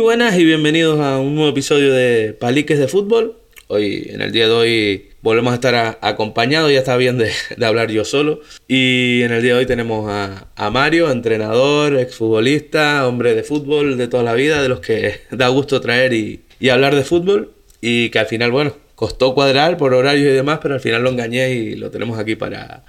[0.00, 3.36] Muy buenas y bienvenidos a un nuevo episodio de Paliques de Fútbol.
[3.66, 7.30] Hoy, en el día de hoy, volvemos a estar acompañados, ya está bien de,
[7.62, 8.40] hablar yo solo.
[8.66, 14.08] Y en el día de hoy tenemos a, Mario, entrenador, exfutbolista, hombre de fútbol de
[14.08, 16.40] toda la vida, de los que da gusto traer y,
[16.70, 17.52] hablar de fútbol.
[17.82, 21.10] Y que al final, bueno, costó cuadrar por horarios y demás, pero al final lo
[21.10, 22.84] engañé y lo tenemos aquí para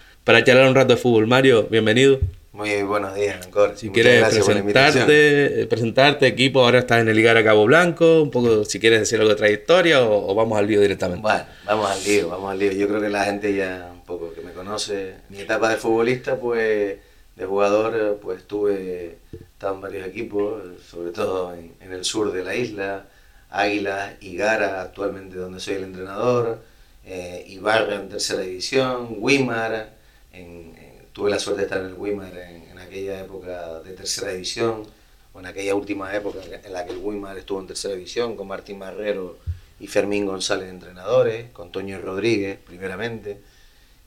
[0.45, 1.27] charlar un rato de fútbol.
[1.27, 2.21] Mario, bienvenido.
[2.53, 3.77] Muy buenos días, Ancor.
[3.77, 8.65] Si quieres presentarte, presentarte, equipo, ahora estás en el Ligar a Cabo Blanco, un poco
[8.65, 11.21] si quieres decir algo de trayectoria o, vamos al lío directamente.
[11.21, 12.73] Bueno, vamos al lío, vamos al lío.
[12.73, 16.35] Yo creo que la gente ya un poco que me conoce, mi etapa de futbolista,
[16.35, 16.97] pues
[17.37, 22.53] de jugador, pues tuve, estado en varios equipos, sobre todo en, el sur de la
[22.53, 23.05] isla,
[23.49, 26.61] Águilas, Igara, actualmente donde soy el entrenador,
[27.05, 29.93] eh, Ibarra en tercera división, Wimar,
[30.33, 30.80] en
[31.13, 34.83] tuve la suerte de estar en el Wimar en, aquella época de tercera división,
[35.33, 38.47] o en aquella última época en la que el Wimar estuvo en tercera división, con
[38.47, 39.37] Martín Marrero
[39.79, 43.39] y Fermín González entrenadores, con Toño Rodríguez primeramente,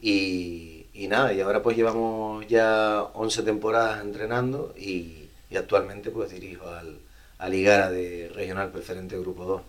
[0.02, 5.20] y, nada, y ahora pues llevamos ya 11 temporadas entrenando y,
[5.56, 6.98] actualmente pues dirijo al,
[7.38, 9.62] al Igara de Regional Preferente Grupo 2.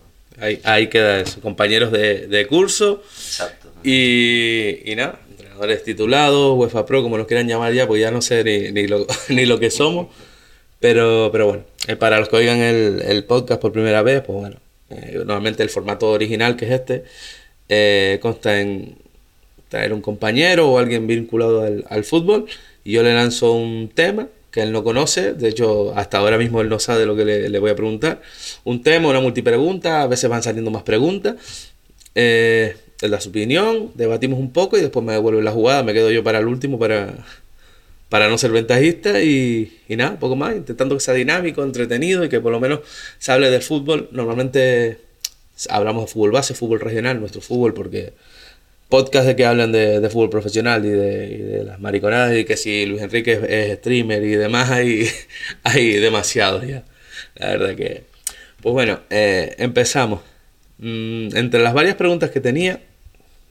[0.64, 3.04] Ahí, queda eso, compañeros de, de curso.
[3.04, 3.70] Exacto.
[3.84, 5.20] Y, y nada,
[5.84, 9.46] titulados, UEFA Pro, como nos quieran llamar ya, pues ya no sé ni, lo, ni
[9.46, 10.08] lo, que somos.
[10.80, 14.56] Pero, pero bueno, eh, para los que oigan el, podcast por primera vez, pues bueno,
[14.90, 17.04] eh, normalmente el formato original que es este,
[17.68, 18.96] eh, consta en
[19.68, 22.46] traer un compañero o alguien vinculado al, fútbol
[22.84, 26.60] y yo le lanzo un tema que él no conoce, de hecho hasta ahora mismo
[26.60, 28.22] él no sabe lo que le, le voy a preguntar,
[28.64, 31.34] un tema, una multipregunta, a veces van saliendo más preguntas.
[33.20, 36.38] Su opinión, debatimos un poco y después me devuelve la jugada, me quedo yo para
[36.38, 37.14] el último para,
[38.08, 42.28] para no ser ventajista y, y nada, poco más, intentando que sea dinámico, entretenido y
[42.28, 42.80] que por lo menos
[43.18, 44.08] se hable del fútbol.
[44.12, 44.98] Normalmente
[45.68, 48.12] hablamos de fútbol base, fútbol regional, nuestro fútbol, porque
[48.88, 53.02] podcast de que hablan de, fútbol profesional y de, las mariconadas y que si Luis
[53.02, 55.08] Enrique es, streamer y demás, hay,
[55.62, 56.84] hay ya.
[57.34, 58.04] La verdad que...
[58.62, 60.20] Pues bueno, eh, empezamos.
[60.78, 62.82] Mm, entre las varias preguntas que tenía,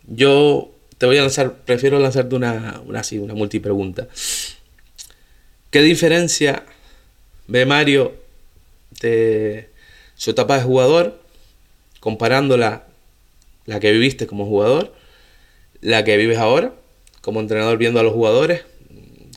[0.07, 4.07] yo te voy a lanzar, prefiero lanzarte una, una, así, una multipregunta.
[5.71, 6.63] ¿Qué diferencia
[7.47, 8.13] ve Mario
[9.01, 9.69] de
[10.15, 11.21] su etapa de jugador,
[11.99, 12.85] comparándola
[13.65, 14.93] la que viviste como jugador,
[15.81, 16.73] la que vives ahora,
[17.21, 18.63] como entrenador viendo a los jugadores,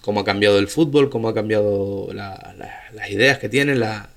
[0.03, 4.10] cómo ha cambiado el fútbol, cómo ha cambiado las ideas que tienen, la,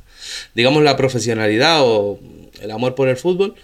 [0.53, 2.19] digamos la profesionalidad o
[2.61, 3.55] el amor por el fútbol.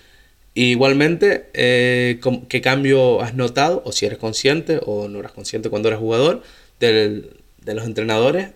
[0.53, 2.19] igualmente, eh,
[2.49, 6.41] ¿qué cambio has notado, o si eres consciente o no eras consciente cuando eras jugador,
[6.79, 7.29] de
[7.65, 8.49] los entrenadores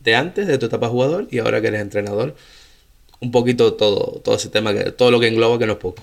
[0.00, 2.36] de antes, de tu etapa jugador, y ahora que eres entrenador?
[3.20, 6.02] Un poquito todo, todo ese tema, que, todo lo que engloba, que no es poco.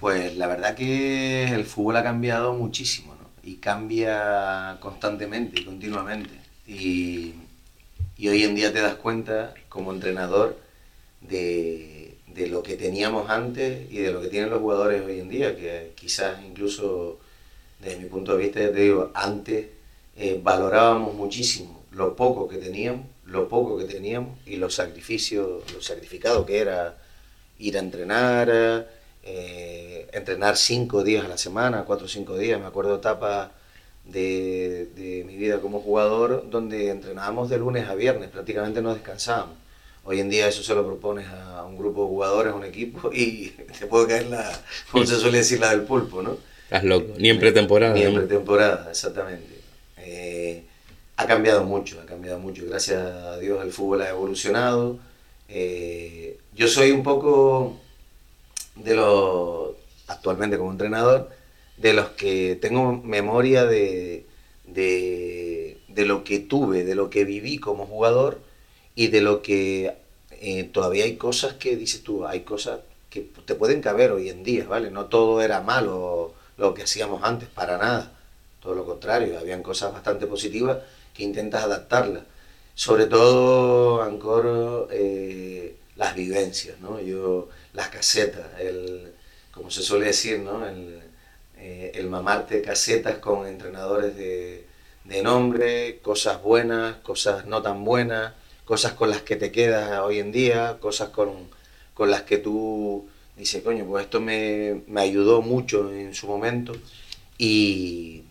[0.00, 3.30] Pues la verdad que el fútbol ha cambiado muchísimo, ¿no?
[3.42, 6.30] Y cambia constantemente y continuamente.
[6.66, 7.32] Y,
[8.18, 10.58] y hoy en día te das cuenta, como entrenador,
[11.22, 11.93] de,
[12.48, 15.92] lo que teníamos antes y de lo que tienen los jugadores hoy en día, que
[15.94, 17.18] quizás incluso
[17.80, 19.66] desde mi punto de vista, te digo, antes
[20.16, 25.80] eh, valorábamos muchísimo lo poco que teníamos, lo poco que teníamos y los sacrificios, lo
[25.80, 26.98] sacrificado que era
[27.58, 28.88] ir a entrenar,
[29.22, 32.60] eh, entrenar cinco días a la semana, cuatro o cinco días.
[32.60, 33.50] Me acuerdo etapas
[34.04, 39.63] de, de mi vida como jugador donde entrenábamos de lunes a viernes, prácticamente no descansábamos.
[40.06, 43.10] Hoy en día eso se lo propones a un grupo de jugadores, a un equipo,
[43.12, 43.48] y
[43.78, 46.36] te puede caer la, como se suele decir, la del pulpo, ¿no?
[46.64, 47.94] Estás loco, ni en pretemporada.
[47.94, 49.60] Ni en pretemporada, exactamente.
[49.98, 50.64] Eh,
[51.16, 52.64] ha cambiado mucho, ha cambiado mucho.
[52.66, 54.98] Gracias a Dios el fútbol ha evolucionado.
[55.48, 57.80] Eh, yo soy un poco
[58.76, 59.70] de los,
[60.08, 61.30] actualmente como entrenador,
[61.76, 64.26] de los que tengo memoria de,
[64.66, 68.40] de, de lo que tuve, de lo que viví como jugador
[68.94, 69.94] y de lo que
[70.30, 72.80] eh, todavía hay cosas que dices tú, hay cosas
[73.10, 74.90] que te pueden caber hoy en día, ¿vale?
[74.90, 78.12] No todo era malo lo que hacíamos antes, para nada.
[78.62, 80.78] Todo lo contrario, habían cosas bastante positivas
[81.14, 82.24] que intentas adaptarlas.
[82.74, 87.00] sobre todo, Ancor, eh, las vivencias, ¿no?
[87.00, 89.12] Yo, las casetas, el,
[89.52, 90.66] como se suele decir, ¿no?
[90.66, 91.00] El,
[91.58, 94.66] eh, el mamarte casetas con entrenadores de,
[95.04, 98.34] de nombre, cosas buenas, cosas no tan buenas,
[98.64, 101.30] cosas con las que te quedas hoy en día, cosas con,
[101.94, 103.06] con las que tú
[103.36, 106.72] dices, coño, pues esto me, me ayudó mucho en su momento
[107.38, 108.22] y,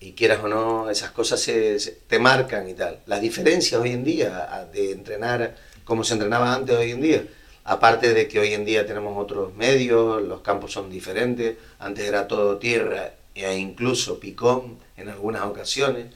[0.00, 3.00] y quieras o no, esas cosas se, se- te marcan y tal.
[3.06, 7.24] Las diferencias hoy en día de entrenar como se entrenaba antes hoy en día,
[7.64, 12.26] aparte de que hoy en día tenemos otros medios, los campos son diferentes, antes era
[12.28, 16.06] todo tierra e incluso picón en algunas ocasiones.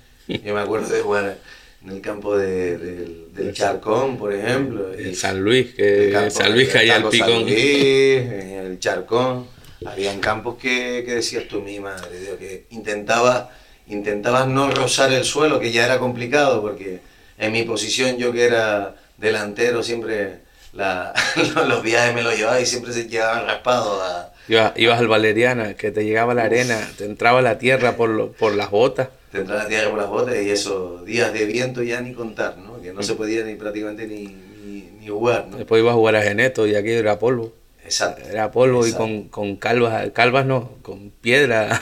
[0.43, 1.39] Yo me acuerdo de jugar
[1.83, 4.93] en el campo de- del, del Charcón, por ejemplo.
[4.95, 7.43] En San Luis, que campo San Luis caía el San picón.
[7.43, 9.47] Luis, en el Charcón.
[9.87, 13.47] Habían campos que, que decías tú, mi madre, Dios, que intentabas
[13.87, 17.01] intentabas no rozar el suelo, que ya era complicado, porque
[17.39, 20.41] en mi posición yo que era delantero siempre
[20.75, 21.13] la-
[21.67, 25.75] los viajes me los llevaba y siempre se llevaban raspados a, Ibas, ibas al Valeriana,
[25.75, 29.09] que te llegaba la arena, te entraba la tierra por, lo- por las botas.
[29.31, 32.59] Te entraba la tierra por las botas y esos días de viento ya ni contar,
[32.59, 32.81] ¿no?
[32.81, 35.47] que no se podía ni prácticamente ni, ni, ni jugar.
[35.49, 35.57] ¿no?
[35.57, 37.53] Después ibas a jugar a Geneto y aquí era polvo.
[37.85, 38.29] Exacto.
[38.29, 39.07] Era polvo Exacto.
[39.07, 41.81] y con, con calvas, calvas no, con piedra.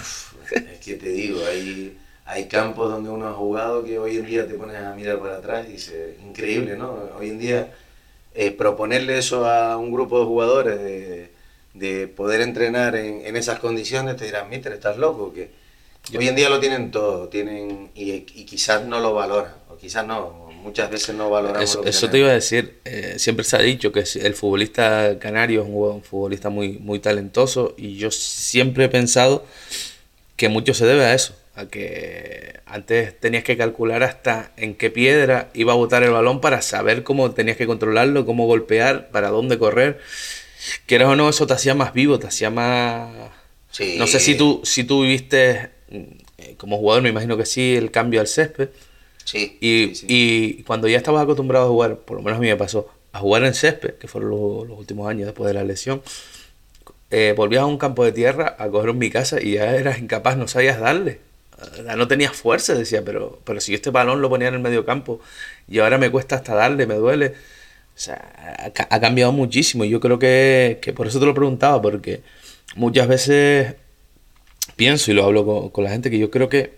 [0.50, 4.46] Es que te digo, hay, hay campos donde uno ha jugado que hoy en día
[4.46, 6.96] te pones a mirar para atrás y dices, increíble, ¿no?
[7.18, 7.72] Hoy en día
[8.34, 11.30] eh, proponerle eso a un grupo de jugadores de,
[11.74, 15.50] de poder entrenar en, en esas condiciones, te dirán, mister, estás loco, que
[16.16, 20.06] hoy en día lo tienen todo, tienen y, y quizás no lo valoran, o quizás
[20.06, 23.44] no, muchas veces no valoramos Eso, lo que eso te iba a decir, eh, siempre
[23.44, 27.96] se ha dicho que el futbolista canario es un, buen futbolista muy, muy talentoso y
[27.96, 29.44] yo siempre he pensado
[30.36, 34.90] que mucho se debe a eso, a que antes tenías que calcular hasta en qué
[34.90, 39.30] piedra iba a botar el balón para saber cómo tenías que controlarlo, cómo golpear, para
[39.30, 39.98] dónde correr.
[40.86, 43.10] Quieras o no, eso te hacía más vivo, te hacía más...
[43.70, 43.96] Sí.
[43.98, 45.70] No sé si tú, si tú viviste,
[46.58, 48.70] como jugador me imagino que sí, el cambio al césped.
[49.24, 50.06] Sí, Y, sí, sí.
[50.08, 53.20] y cuando ya estabas acostumbrado a jugar, por lo menos a mí me pasó, a
[53.20, 56.02] jugar en césped, que fueron lo- los últimos años después de la lesión,
[57.10, 59.98] eh, volvías a un campo de tierra a coger un mi casa y ya eras
[59.98, 61.20] incapaz, no sabías darle.
[61.88, 64.60] Ah, No tenías fuerza, decía, pero, pero si yo este balón lo ponía en el
[64.60, 65.20] medio campo
[65.68, 67.34] y ahora me cuesta hasta darle, me duele.
[67.96, 71.82] O sea, ha cambiado muchísimo y yo creo que, que por eso te lo preguntaba,
[71.82, 72.22] porque
[72.76, 73.76] muchas veces
[74.78, 76.72] pienso y lo hablo con, con la gente que yo creo que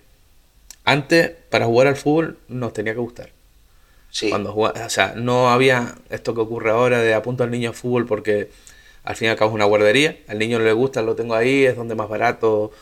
[0.85, 3.31] antes para jugar al fútbol nos tenía que gustar.
[4.11, 4.29] Sí.
[4.31, 7.77] Cuando jugaba- o sea, no había esto que ocurre ahora de apunto al niño al
[7.77, 8.49] fútbol porque
[9.05, 10.17] al fin y al cabo es una guardería.
[10.27, 12.73] Al niño no le gusta, lo tengo ahí, es donde más barato,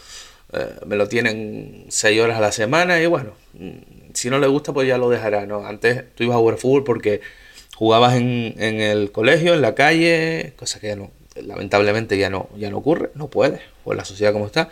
[0.53, 4.47] eh, me lo tienen seis horas a la semana y bueno, mm, si no le
[4.47, 5.45] gusta pues ya lo dejará.
[5.45, 5.67] ¿no?
[5.67, 7.21] Antes tú ibas a jugar fútbol porque
[7.75, 11.11] jugabas en, en el colegio, en la calle, cosa que ya no,
[11.43, 14.71] lamentablemente ya no, ya no ocurre, no puedes, por la sociedad como está.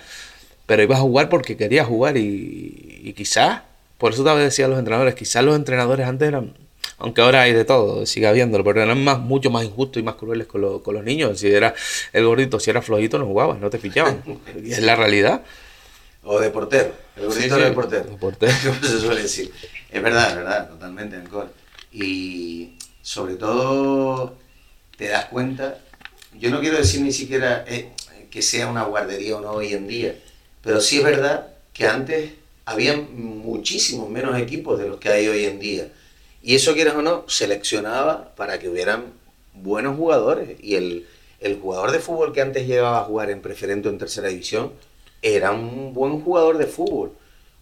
[0.66, 3.62] Pero ibas a jugar porque querías jugar y, y quizás,
[3.98, 6.54] por eso te decía a los entrenadores, quizás los entrenadores antes eran,
[6.98, 10.16] aunque ahora hay de todo, sigue habiéndolo, pero eran más, mucho más injustos y más
[10.16, 11.38] crueles con, lo- con los niños.
[11.38, 11.74] Si era
[12.12, 14.22] el gordito, si era flojito, no jugabas, no te fichaban.
[14.62, 15.42] y es la realidad.
[16.24, 16.92] O de portero.
[17.16, 18.04] El gordito Sí, era sí, el portero.
[18.04, 18.52] de portero.
[18.66, 19.52] Como se suele decir.
[19.90, 21.52] Es verdad, es verdad, totalmente, Ancor.
[21.92, 22.72] Y
[23.02, 24.36] sobre todo
[24.96, 25.78] te das cuenta,
[26.38, 27.90] yo no quiero decir ni siquiera eh,
[28.30, 30.16] que sea una guardería o no hoy en día,
[30.66, 32.32] pero sí es verdad que antes
[32.64, 35.88] había muchísimos menos equipos de los que hay hoy en día.
[36.42, 39.04] Y eso, quieras o no, seleccionaba para que hubieran
[39.54, 40.58] buenos jugadores.
[40.60, 41.06] Y el,
[41.40, 44.72] el jugador de fútbol que antes llegaba a jugar en preferente o en tercera división
[45.22, 47.12] era un buen jugador de fútbol.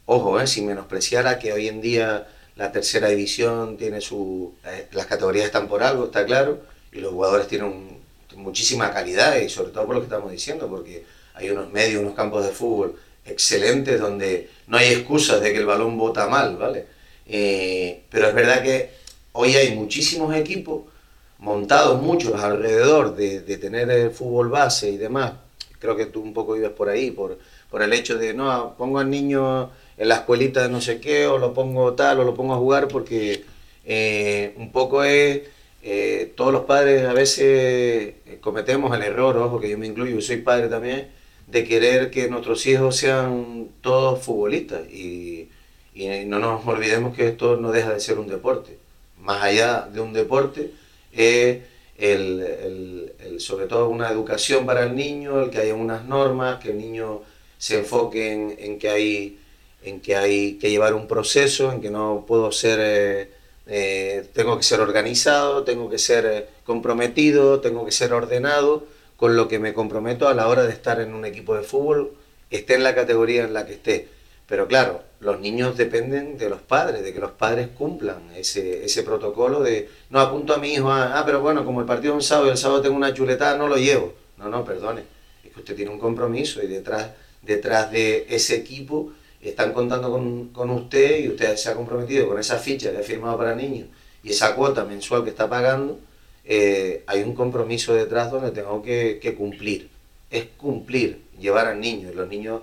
[0.06, 4.54] Ojo, eh, sin menospreciar a que hoy en día la tercera división tiene su...
[4.64, 6.60] eh, las categorías están por algo, está claro,
[6.92, 7.98] y los jugadores tienen un-
[8.36, 11.04] muchísima calidad, y sobre todo por lo que estamos diciendo, porque
[11.34, 15.66] hay unos medios, unos campos de fútbol excelentes donde no hay excusas de que el
[15.66, 16.86] balón bota mal, ¿vale?
[17.26, 18.90] Eh, pero es verdad que
[19.32, 20.82] hoy hay muchísimos equipos
[21.38, 25.34] montados muchos alrededor de, tener el fútbol base y demás.
[25.78, 27.38] Creo que tú un poco ibas por ahí, por,
[27.70, 31.26] por el hecho de, no, pongo al niño en la escuelita de no sé qué,
[31.26, 33.44] o lo pongo tal, o lo pongo a jugar, porque
[33.84, 35.42] eh, un poco es,
[35.82, 40.14] eh, todos los padres a veces eh, cometemos el error, ojo, que yo me incluyo,
[40.14, 41.08] yo soy padre también,
[41.54, 44.82] de querer que nuestros hijos sean todos futbolistas.
[44.90, 45.48] Y,
[45.94, 48.78] y no nos olvidemos que esto no deja de ser un deporte.
[49.20, 50.72] Más allá de un deporte,
[51.12, 51.58] es
[51.98, 52.40] el,
[53.20, 56.78] el- sobre todo una educación para el niño, el que haya unas normas, que el
[56.78, 57.22] niño
[57.58, 59.38] se enfoque en, que hay
[59.82, 63.30] en que hay que llevar un proceso, en que no puedo ser
[63.66, 69.36] eh, tengo que ser organizado, tengo que ser eh, comprometido, tengo que ser ordenado con
[69.36, 72.12] lo que me comprometo a la hora de estar en un equipo de fútbol,
[72.50, 74.08] esté en la categoría en la que esté.
[74.46, 79.02] Pero claro, los niños dependen de los padres, de que los padres cumplan ese, ese
[79.02, 82.16] protocolo de, no apunto a mi hijo, ah, ah pero bueno, como el partido es
[82.16, 84.14] un sábado y el sábado tengo una chuletada, no lo llevo.
[84.36, 85.02] No, no, perdone,
[85.44, 90.48] es que usted tiene un compromiso y detrás, detrás de ese equipo están contando con,
[90.48, 93.88] con usted y usted se ha comprometido con esa ficha que ha firmado para niños
[94.22, 95.98] y esa cuota mensual que está pagando,
[96.44, 99.90] eh, hay un compromiso detrás donde tengo que, cumplir.
[100.30, 102.10] Es cumplir, llevar al niño.
[102.14, 102.62] Los niños,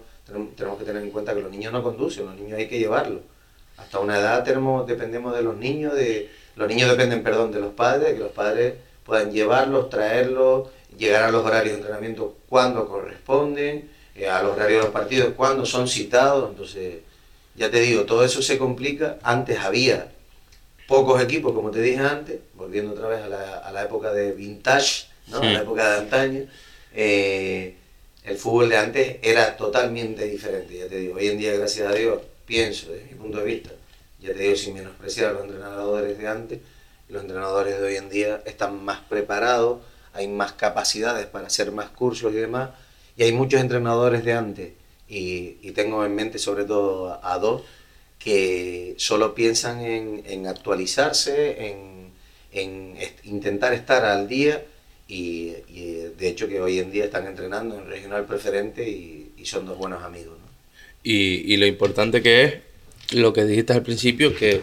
[0.56, 3.22] tenemos que tener en cuenta que los niños no conducen, los niños hay que llevarlos.
[3.78, 8.10] Hasta una edad dependemos de los niños, de, los niños dependen, perdón, de los padres,
[8.10, 13.90] de que los padres puedan llevarlos, traerlos, llegar a los horarios de entrenamiento cuando corresponden,
[14.16, 16.50] eh, a los horarios de los partidos cuando son citados.
[16.52, 17.00] Entonces,
[17.56, 19.18] ya te digo, todo eso se complica.
[19.24, 20.12] Antes había
[20.92, 24.34] pocos equipos, como te dije antes, volviendo otra vez a la, a la época de
[24.34, 25.38] vintage, ¿no?
[25.38, 26.42] a la época de antaño,
[26.94, 27.76] eh,
[28.26, 31.16] el fútbol de antes era totalmente diferente, ya te digo.
[31.16, 33.70] Hoy en día, gracias a Dios, pienso desde mi punto de vista,
[34.20, 36.60] ya te digo sin menospreciar a los entrenadores de antes,
[37.08, 39.80] los entrenadores de hoy en día están más preparados,
[40.12, 42.72] hay más capacidades para hacer más cursos y demás,
[43.16, 44.74] y hay muchos entrenadores de antes,
[45.08, 47.62] y, y tengo en mente sobre todo a, a dos,
[48.24, 51.76] que solo piensan en, actualizarse,
[52.54, 54.64] en, intentar estar al día
[55.08, 55.54] y,
[56.18, 60.04] de hecho que hoy en día están entrenando en regional preferente y, son dos buenos
[60.04, 60.38] amigos.
[61.04, 62.54] Y, lo importante que es
[63.12, 64.62] lo que dijiste al principio, que,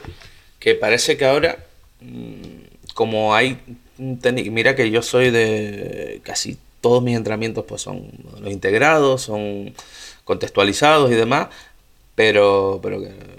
[0.77, 1.59] parece que ahora,
[2.01, 3.59] mm, como hay,
[3.99, 8.09] mira que yo soy de casi todos mis entrenamientos pues son
[8.41, 9.75] los integrados, son
[10.25, 11.49] contextualizados y demás,
[12.15, 13.38] pero, pero que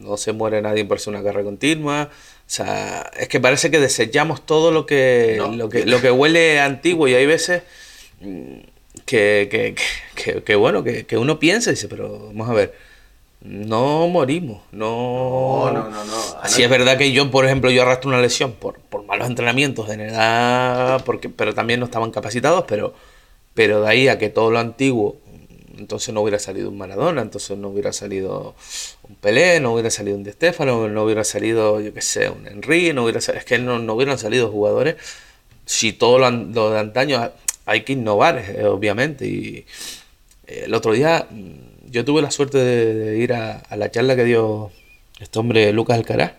[0.00, 2.10] no se muere nadie por ser una guerra continua.
[2.10, 6.58] O sea, es que parece que desechamos todo lo que, lo que, lo que huele
[6.58, 7.62] antiguo y hay veces
[8.20, 8.58] mm,
[9.04, 9.74] que,
[10.14, 12.74] que, que, bueno, que, uno piensa y dice, pero vamos a ver,
[13.40, 15.70] no morimos, no...
[15.72, 16.16] No, no, no.
[16.42, 19.88] Así es verdad que yo, por ejemplo, yo arrastro una lesión por, por malos entrenamientos
[19.88, 22.94] en edad, porque, pero también no estaban capacitados, pero,
[23.54, 25.18] pero de ahí a que todo lo antiguo
[25.80, 28.54] entonces no hubiera salido un Maradona, entonces no hubiera salido
[29.08, 32.46] un Pelé, no hubiera salido un Di Stefano, no hubiera salido, yo qué sé, un
[32.46, 34.96] Henry, no hubiera es que no, no, hubieran salido jugadores.
[35.64, 37.30] Si todo lo, de antaño
[37.64, 39.26] hay que innovar, eh, obviamente.
[39.26, 39.66] Y
[40.46, 44.24] eh, el otro día mm, yo tuve la suerte de, ir a, la charla que
[44.24, 44.70] dio
[45.18, 46.32] este hombre Lucas Alcaraz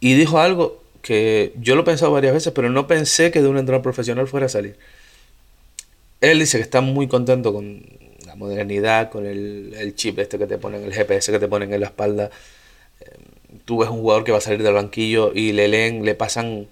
[0.00, 3.48] y dijo algo que yo lo he pensado varias veces, pero no pensé que de
[3.48, 4.76] un entrenador profesional fuera a salir.
[6.24, 7.82] Él dice que está muy contento con
[8.26, 11.80] la modernidad, con el, chip este que te ponen, el GPS que te ponen en
[11.80, 12.30] la espalda.
[13.00, 13.04] Eh,
[13.66, 16.66] tú ves un jugador que va a salir del banquillo y le leen, le pasan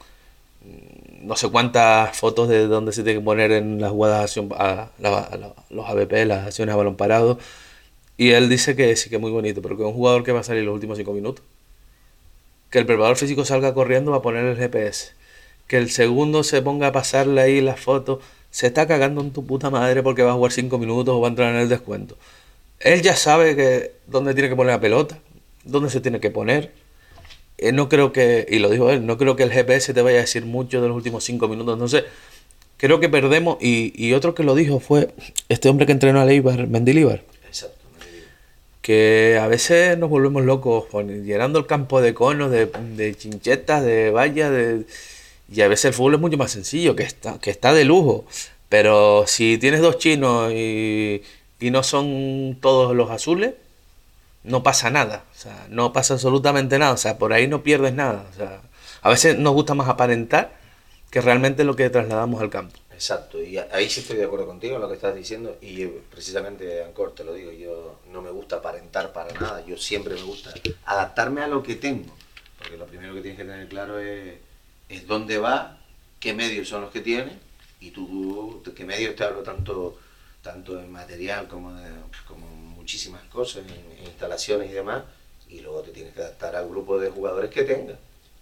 [0.64, 4.90] mm, no sé cuántas fotos de dónde se tiene que poner en las jugadas a,
[5.70, 7.38] los ABP, las acciones a balón parado.
[8.16, 10.32] Y él dice que sí que es muy bonito, pero que es un jugador que
[10.32, 11.44] va a salir los últimos cinco minutos.
[12.70, 15.12] Que el preparador físico salga corriendo va a poner el GPS.
[15.66, 18.20] Que el segundo se ponga a pasarle ahí las fotos
[18.52, 21.28] se está cagando en tu puta madre porque va a jugar 5 minutos o va
[21.28, 22.16] a entrar en el descuento.
[22.78, 25.18] Él ya sabe que dónde tiene que poner la pelota,
[25.64, 26.70] dónde se tiene que poner.
[27.56, 30.18] Eh, no creo que, y lo dijo él, no creo que el GPS te vaya
[30.18, 31.72] a decir mucho de los últimos 5 minutos.
[31.72, 32.04] Entonces,
[32.76, 33.56] creo que perdemos.
[33.58, 35.08] Y, otro que lo dijo fue
[35.48, 37.22] este hombre que entrenó a Leibar, Mendilibar.
[37.46, 37.78] Exacto.
[38.82, 40.84] Que a veces nos volvemos locos
[41.24, 44.84] llenando el campo de conos, de, de chinchetas, de vallas, de
[45.52, 48.24] y a veces el fútbol es mucho más sencillo, que está, que está de lujo.
[48.68, 51.22] Pero si tienes dos chinos y,
[51.60, 53.54] no son todos los azules,
[54.44, 55.24] no pasa nada.
[55.30, 56.92] O sea, no pasa absolutamente nada.
[56.92, 58.26] O sea, por ahí no pierdes nada.
[58.32, 58.62] O sea,
[59.02, 60.56] a veces nos gusta más aparentar
[61.10, 62.78] que realmente lo que trasladamos al campo.
[62.90, 66.84] Exacto, y ahí sí estoy de acuerdo contigo en lo que estás diciendo, y precisamente,
[66.84, 70.54] Ancor, te lo digo, yo no me gusta aparentar para nada, yo siempre me gusta
[70.84, 72.14] adaptarme a lo que tengo,
[72.56, 74.34] porque lo primero que tienes que tener claro es
[74.92, 75.78] es dónde va,
[76.20, 77.32] qué medios son los que tiene
[77.80, 79.98] y tú, qué medios te hablo tanto,
[80.42, 81.90] tanto en material como, de,
[82.28, 85.02] como muchísimas cosas, en, instalaciones y demás,
[85.48, 87.96] y luego te tienes que adaptar al grupo de jugadores que tengas.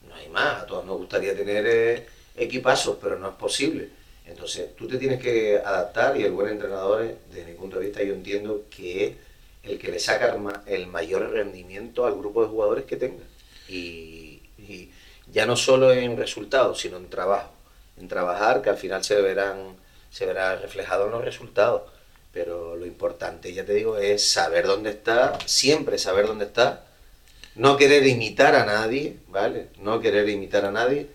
[0.09, 3.89] No hay más, a todos nos gustaría tener eh, equipazos, pero no es posible.
[4.27, 8.03] Entonces tú te tienes que adaptar y el buen entrenador, desde mi punto de vista,
[8.03, 9.17] yo entiendo que es
[9.63, 13.25] el que le saca el mayor rendimiento al grupo de jugadores que tenga.
[13.69, 14.41] y
[15.33, 17.53] ya no solo en resultados, sino en trabajo.
[17.99, 19.77] En trabajar, que al final se verán,
[20.11, 21.83] se verá reflejado en los resultados.
[22.33, 26.85] Pero lo importante, ya te digo, es saber dónde está, siempre saber dónde está
[27.57, 29.69] no querer imitar a nadie, ¿vale?
[29.83, 31.09] No querer imitar a nadie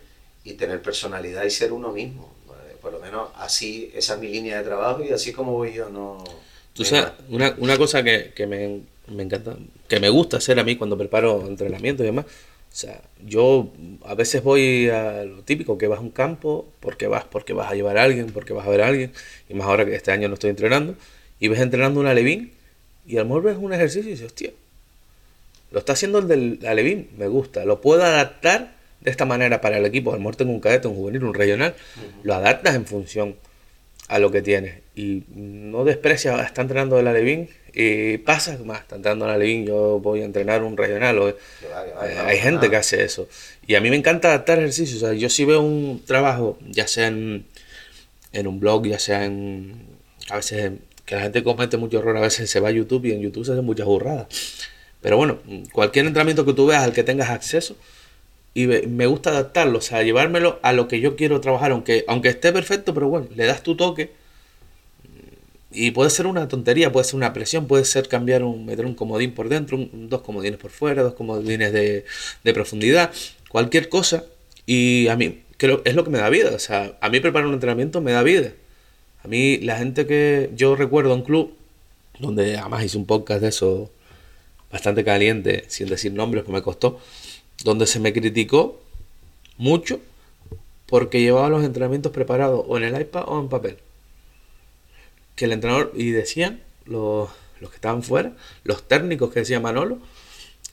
[0.44, 2.32] y tener personalidad y ser uno mismo.
[2.46, 2.74] ¿vale?
[2.80, 5.88] Por lo menos así, esa es mi línea de trabajo y así como voy yo,
[5.88, 6.22] no...
[6.72, 9.56] Tú sabes, una, una cosa que, que me, me encanta,
[9.88, 12.26] que me gusta hacer a mí cuando preparo entrenamientos y demás,
[12.76, 13.72] o sea, yo
[14.04, 17.72] a veces voy a lo típico, que vas a un campo, porque vas, porque vas
[17.72, 19.12] a llevar a alguien, porque vas a ver a alguien,
[19.48, 20.94] y más ahora que este año no estoy entrenando,
[21.40, 22.52] y ves entrenando un alevín,
[23.06, 24.50] y a lo mejor ves un ejercicio y dices, hostia,
[25.70, 29.78] lo está haciendo el del alevín, me gusta, lo puedo adaptar de esta manera para
[29.78, 31.74] el equipo, a lo mejor tengo un cadete, un juvenil, un regional,
[32.24, 33.36] lo adaptas en función
[34.08, 34.80] a lo que tienes.
[34.94, 40.00] Y no desprecias, está entrenando el Alevín y pasa más, está entrenando el Alevín, yo
[40.00, 41.18] voy a entrenar un regional.
[41.18, 41.36] o- eh,
[42.24, 42.70] hay gente nada.
[42.70, 43.28] que hace eso.
[43.66, 45.02] Y a mí me encanta adaptar ejercicios.
[45.02, 47.44] O sea, yo si veo un trabajo, ya sea en,
[48.32, 49.74] en un blog, ya sea en...
[50.30, 50.72] A veces
[51.04, 53.44] que la gente comete mucho error, a veces se va a YouTube y en YouTube
[53.44, 54.26] se hacen muchas burradas.
[55.02, 55.38] Pero bueno,
[55.72, 57.76] cualquier entrenamiento que tú veas al que tengas acceso,
[58.54, 62.30] y me gusta adaptarlo, o sea, llevármelo a lo que yo quiero trabajar, aunque, aunque
[62.30, 64.10] esté perfecto, pero bueno, le das tu toque.
[65.76, 68.94] Y puede ser una tontería, puede ser una presión, puede ser cambiar un, meter un
[68.94, 72.06] comodín por dentro, dos comodines por fuera, dos comodines de,
[72.42, 73.12] de profundidad,
[73.50, 74.24] cualquier cosa.
[74.64, 76.52] Y a mí, creo, es lo que me da vida.
[76.54, 78.52] O sea, a mí preparar un entrenamiento me da vida.
[79.22, 80.50] A mí, la gente que.
[80.56, 81.52] Yo recuerdo un club
[82.18, 83.90] donde además hice un podcast de eso
[84.72, 87.00] bastante caliente, sin decir nombres, que me costó,
[87.64, 88.80] donde se me criticó
[89.58, 90.00] mucho
[90.86, 93.76] porque llevaba los entrenamientos preparados o en el iPad o en papel.
[95.36, 98.32] Que el entrenador, y decían los, los que estaban fuera,
[98.64, 99.98] los técnicos que decía Manolo,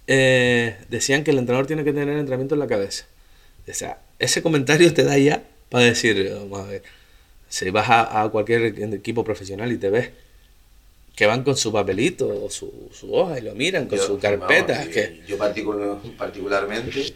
[0.08, 3.06] eh, decían que el entrenador tiene que tener entrenamiento en la cabeza.
[3.70, 6.84] O sea, ese comentario te da ya para decir, vamos a ver,
[7.50, 10.10] si vas a, a cualquier equipo profesional y te ves
[11.16, 14.18] que van con su papelito o su, su hoja y lo miran con Yo- su
[14.18, 14.84] vamos, carpeta.
[14.86, 17.14] yo- que, Yo particular- particularmente,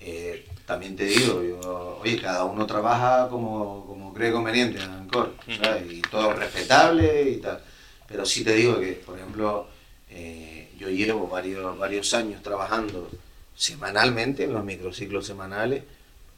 [0.00, 5.34] eh, también te digo, yo, oye, cada uno trabaja como, como cree conveniente en Ancor,
[5.62, 5.92] ¿sabes?
[5.92, 7.60] y todo respetable y tal.
[8.08, 9.66] Pero sí te digo que, por ejemplo,
[10.10, 13.10] eh, yo llevo varios, varios años trabajando
[13.56, 15.84] semanalmente en los microciclos semanales.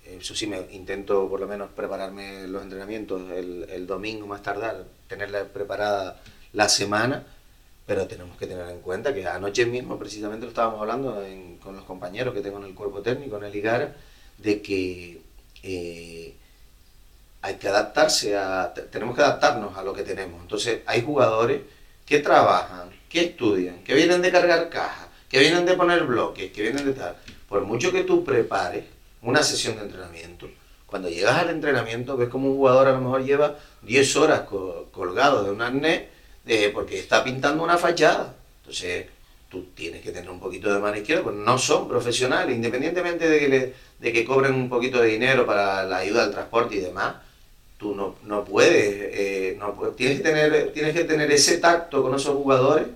[0.05, 4.85] Eso sí, me intento por lo menos prepararme los entrenamientos el, el domingo más tardar,
[5.09, 6.21] tenerla preparada
[6.53, 7.25] la semana,
[7.87, 11.75] pero tenemos que tener en cuenta que anoche mismo precisamente lo estábamos hablando en- con
[11.75, 13.95] los compañeros que tengo en el cuerpo técnico, en el IGAR,
[14.39, 15.21] de que
[15.63, 16.35] eh,
[17.43, 20.41] hay que adaptarse a, te- tenemos que adaptarnos a lo que tenemos.
[20.43, 21.63] Entonces hay jugadores
[22.05, 26.63] que trabajan, que estudian, que vienen de cargar cajas, que vienen de poner bloques, que
[26.63, 27.17] vienen de tal.
[27.49, 28.85] Por mucho que tú prepares
[29.23, 30.49] una sesión de entrenamiento,
[30.87, 34.89] cuando llegas al entrenamiento ves como un jugador a lo mejor lleva 10 horas co-
[34.93, 36.03] colgado de un arnés
[36.47, 38.35] eh, porque está pintando una fachada.
[38.61, 39.07] Entonces
[39.49, 43.39] tú tienes que tener un poquito de mano izquierda, pues no son profesionales, independientemente de
[43.39, 47.17] que, de que cobren un poquito de dinero para la ayuda al transporte y demás,
[47.79, 52.15] tú no, no puedes, eh, no tienes, que tener, tienes que tener ese tacto con
[52.15, 52.89] esos jugadores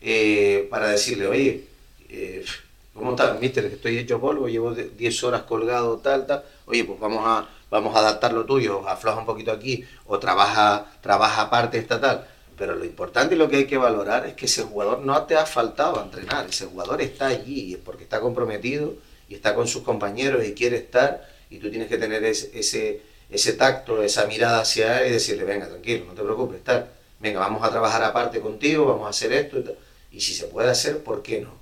[0.00, 1.64] eh, para decirle, oye,
[2.08, 2.44] eh,
[2.92, 3.68] ¿cómo estás, mister?
[3.68, 6.44] Que estoy hecho polvo, llevo de- 10 horas colgado, tal, tal.
[6.66, 10.86] Oye, pues vamos a, vamos a adaptar lo tuyo, afloja un poquito aquí, o trabaja,
[11.02, 12.26] trabaja aparte esta tal.
[12.56, 15.36] Pero lo importante y lo que hay que valorar es que ese jugador no te
[15.36, 18.94] ha faltado a entrenar, ese jugador está allí es porque está comprometido
[19.28, 23.02] y está con sus compañeros y quiere estar y tú tienes que tener ese, ese,
[23.30, 26.88] ese tacto, esa mirada hacia él y decirle, venga, tranquilo, no te preocupes, tal.
[27.20, 29.78] venga, vamos a trabajar aparte contigo, vamos a hacer esto y tal.
[30.12, 31.52] Y si se puede hacer, ¿por qué no?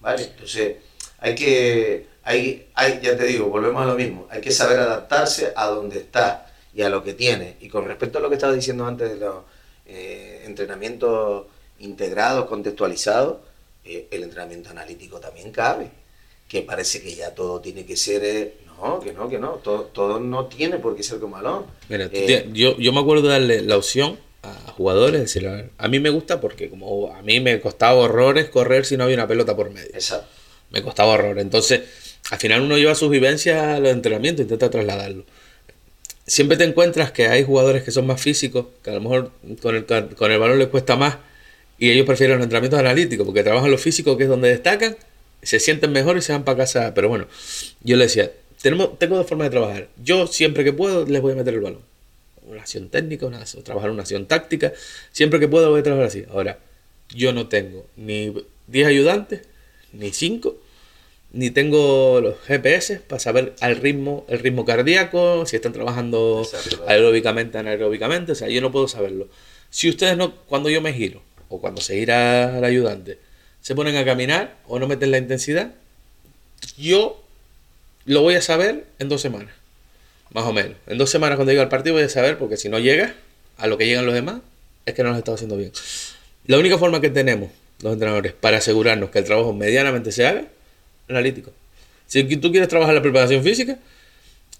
[0.00, 0.24] ¿Vale?
[0.24, 0.76] Entonces,
[1.18, 5.52] hay que, hay, hay, ya te digo, volvemos a lo mismo, hay que saber adaptarse
[5.56, 7.56] a donde está y a lo que tiene.
[7.60, 9.36] Y con respecto a lo que estaba diciendo antes de los
[9.86, 11.46] eh, entrenamientos
[11.80, 13.38] integrados, contextualizados,
[13.84, 15.90] eh, el entrenamiento analítico también cabe.
[16.48, 18.24] Que parece que ya todo tiene que ser.
[18.24, 19.52] eh, no, que no, que no.
[19.54, 21.66] Todo, todo no tiene por qué ser como balón.
[21.88, 26.00] Mira, Eh, yo, yo me acuerdo de darle la opción a jugadores, decir, a, mí
[26.00, 29.54] me gusta porque como a mí me costaba horrores correr si no había una pelota
[29.54, 29.90] por medio.
[29.94, 30.26] Exacto.
[30.70, 31.42] Me costaba horrores.
[31.42, 31.82] Entonces,
[32.30, 35.24] al final uno lleva sus vivencias a los entrenamientos e intenta trasladarlo.
[36.26, 39.74] Siempre te encuentras que hay jugadores que son más físicos, que a lo mejor con
[39.74, 41.18] el, con el balón les cuesta más,
[41.78, 44.96] y ellos prefieren los entrenamientos analíticos, porque trabajan lo físico, que es donde destacan,
[45.42, 46.94] se sienten mejor y se van para casa.
[46.94, 47.26] Pero bueno,
[47.82, 48.30] yo le decía,
[48.60, 49.88] tenemos, tengo dos formas de trabajar.
[50.02, 51.80] Yo siempre que puedo les voy a meter el balón.
[52.46, 54.72] Una acción técnica, una, o trabajar una acción táctica.
[55.10, 56.24] Siempre que puedo voy a trabajar así.
[56.30, 56.58] Ahora,
[57.08, 58.32] yo no tengo ni
[58.68, 59.42] 10 ayudantes,
[59.92, 60.56] ni 5,
[61.32, 66.84] ni tengo los GPS para saber al ritmo, el ritmo cardíaco, si están trabajando Exacto.
[66.86, 69.28] aeróbicamente, anaeróbicamente, o sea, yo no puedo saberlo.
[69.70, 73.18] Si ustedes no, cuando yo me giro, o cuando se gira al ayudante,
[73.62, 75.72] se ponen a caminar o no meten la intensidad,
[76.76, 77.22] yo
[78.04, 79.54] lo voy a saber en dos semanas,
[80.32, 80.76] más o menos.
[80.86, 83.14] En dos semanas cuando llegue al partido voy a saber, porque si no llega
[83.56, 84.40] a lo que llegan los demás,
[84.84, 85.72] es que no lo estado haciendo bien.
[86.46, 87.50] La única forma que tenemos
[87.82, 90.44] los entrenadores para asegurarnos que el trabajo medianamente se haga,
[91.12, 91.52] analítico.
[92.06, 93.78] Si tú quieres trabajar la preparación física,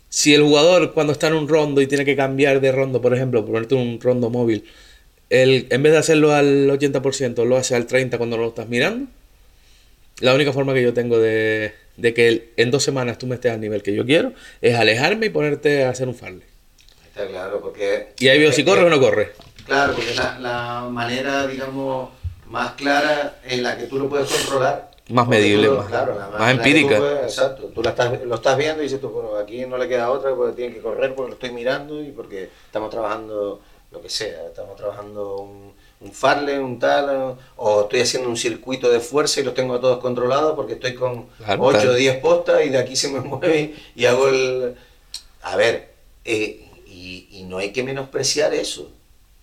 [0.08, 3.14] si el jugador cuando está en un rondo y tiene que cambiar de rondo, por
[3.14, 4.64] ejemplo, ponerte un rondo móvil,
[5.30, 9.10] el, en vez de hacerlo al 80%, lo hace al 30% cuando lo estás mirando,
[10.20, 13.52] la única forma que yo tengo de, de que en dos semanas tú me estés
[13.52, 16.44] al nivel que yo quiero es alejarme y ponerte a hacer un farle.
[17.06, 18.08] Está claro, porque...
[18.18, 19.32] Y ahí veo si corre o no corre.
[19.66, 22.10] Claro, porque la, la manera, digamos,
[22.46, 24.91] más clara en la que tú lo puedes controlar.
[25.12, 27.22] Más medible, tú más- claro, la- más la que tú empírica.
[27.22, 30.10] exacto, tú la estás, lo estás viendo y dices tú, bueno, aquí no le queda
[30.10, 34.08] otra porque tiene que correr porque lo estoy mirando y porque estamos trabajando lo que
[34.08, 39.40] sea, estamos trabajando un, un farle, un tal, o- estoy haciendo un circuito de fuerza
[39.40, 41.94] y los tengo a todos controlados porque estoy con Claro, 8 o claro.
[41.94, 44.74] 10 postas y de aquí se me mueve y hago el...
[45.42, 45.92] A ver,
[46.24, 48.90] eh, y, y no hay que menospreciar eso,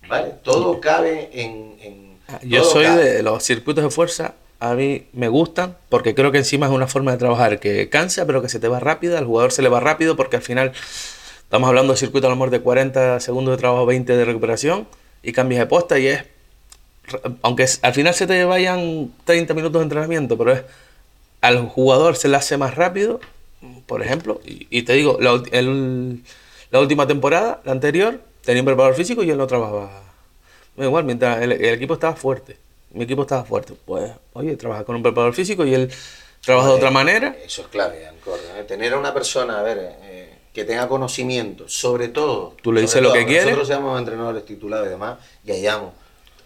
[0.08, 0.34] ¿vale?
[0.42, 1.76] Todo cabe en...
[1.80, 3.04] en- Yo todo soy cabe.
[3.04, 6.86] de los circuitos de fuerza, a mí me gustan porque creo que encima es una
[6.86, 9.70] forma de trabajar que cansa, pero que se te va rápido, al jugador se le
[9.70, 10.72] va rápido porque al final
[11.42, 14.86] estamos hablando de circuito a lo mejor de 40 segundos de trabajo, 20 de recuperación
[15.22, 16.24] y cambias de posta y es,
[17.42, 20.62] aunque al final se te vayan 30 minutos de entrenamiento, pero es
[21.40, 23.18] al jugador se le hace más rápido,
[23.86, 25.32] por ejemplo, y, te digo, la,
[26.80, 30.02] última temporada, la anterior, tenía un preparador físico y él no trabajaba.
[30.76, 32.56] Igual, mientras el, el equipo estaba fuerte,
[32.92, 35.90] mi equipo estaba fuerte, pues, oye, trabaja con un preparador físico y él
[36.44, 37.36] trabaja de otra manera.
[37.44, 38.64] Eso es clave, Ancor, ¿eh?
[38.64, 42.56] Tener a una persona, a ver, eh, que tenga conocimiento, sobre todo.
[42.62, 43.44] Tú le dices lo que quiere.
[43.44, 45.92] Nosotros seamos entrenadores titulados y demás, y hayamos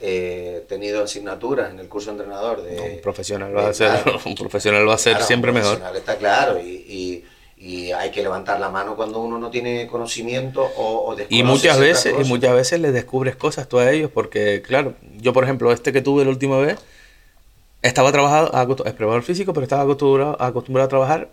[0.00, 2.78] eh, tenido asignaturas en el curso de entrenador de.
[2.96, 5.80] Un profesional va a ser, claro, un profesional va a ser claro, siempre un mejor.
[5.96, 7.24] Está claro, y, y-
[7.64, 11.80] y hay que levantar la mano cuando uno no tiene conocimiento o, o Y muchas
[11.80, 12.28] veces, y cosas.
[12.28, 16.02] muchas veces les descubres cosas tú a ellos, porque claro, yo por ejemplo, este que
[16.02, 16.78] tuve la última vez,
[17.80, 18.50] estaba trabajado,
[18.84, 21.28] es preparador físico, pero estaba acostumbrado, acostumbrado a trabajar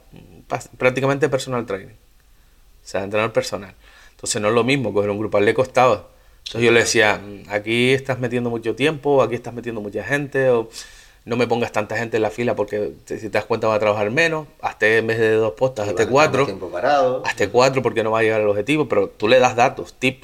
[0.77, 1.95] prácticamente personal training.
[1.95, 3.73] O sea, entrenador personal.
[4.11, 6.07] Entonces no es lo mismo, coger un él le costaba.
[6.45, 10.49] Entonces yo le decía, "Mm, aquí estás metiendo mucho tiempo, aquí estás metiendo mucha gente,
[10.49, 10.69] o
[11.25, 13.75] no me pongas tanta gente en la fila porque te- si te das cuenta va
[13.75, 16.45] a trabajar menos, hazte en vez de dos postas, hazte cuatro
[17.25, 20.23] hazte cuatro porque no va a llegar al objetivo, pero tú le das datos, tip,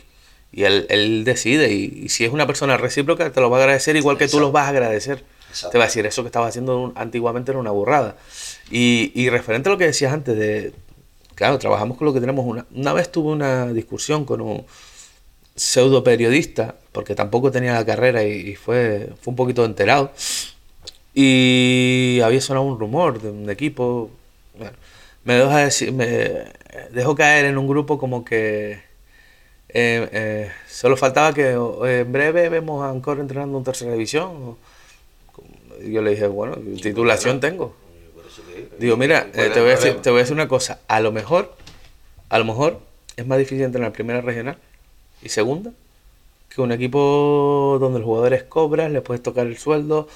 [0.51, 1.71] y él, él decide.
[1.71, 4.39] Y, y si es una persona recíproca, te lo va a agradecer igual que tú
[4.39, 5.23] los vas a agradecer.
[5.49, 5.71] Exacto.
[5.71, 8.15] Te va a decir, eso que estabas haciendo un- antiguamente era una burrada.
[8.71, 10.73] Y, y referente a lo que decías antes de,
[11.36, 12.45] claro, trabajamos con lo que tenemos.
[12.45, 14.65] Una, una vez tuve una discusión con un
[15.55, 20.12] pseudo periodista, porque tampoco tenía la carrera y, y fue, fue un poquito enterado.
[21.19, 24.12] Y había sonado un rumor de un equipo.
[24.56, 24.77] Bueno,
[25.23, 26.43] me deja decir, me
[26.91, 28.73] dejó caer en un grupo como que
[29.69, 34.58] eh, eh, solo faltaba que eh, en breve vemos a Ancor entrenando en tercera división.
[35.84, 37.75] y yo le dije, bueno, titulación tengo.
[38.77, 38.95] Digo.
[38.95, 40.82] Mira, ¿Cuál eh, es te, voy a decir, te voy a decir una cosa.
[40.88, 41.51] A lo mejor,
[42.30, 42.80] a lo mejor
[43.15, 44.60] es más difícil entrenar primera regional
[45.23, 45.71] y segunda
[46.47, 50.08] que un equipo donde los jugadores cobran, les puedes tocar el sueldo,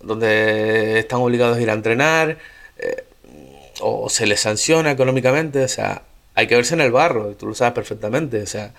[0.00, 2.38] donde están obligados a ir a entrenar,
[2.78, 3.04] eh,
[3.80, 5.62] o se les sanciona económicamente.
[5.64, 6.02] O sea,
[6.34, 8.42] hay que verse en el barro, tú lo sabes perfectamente.
[8.42, 8.72] O sea,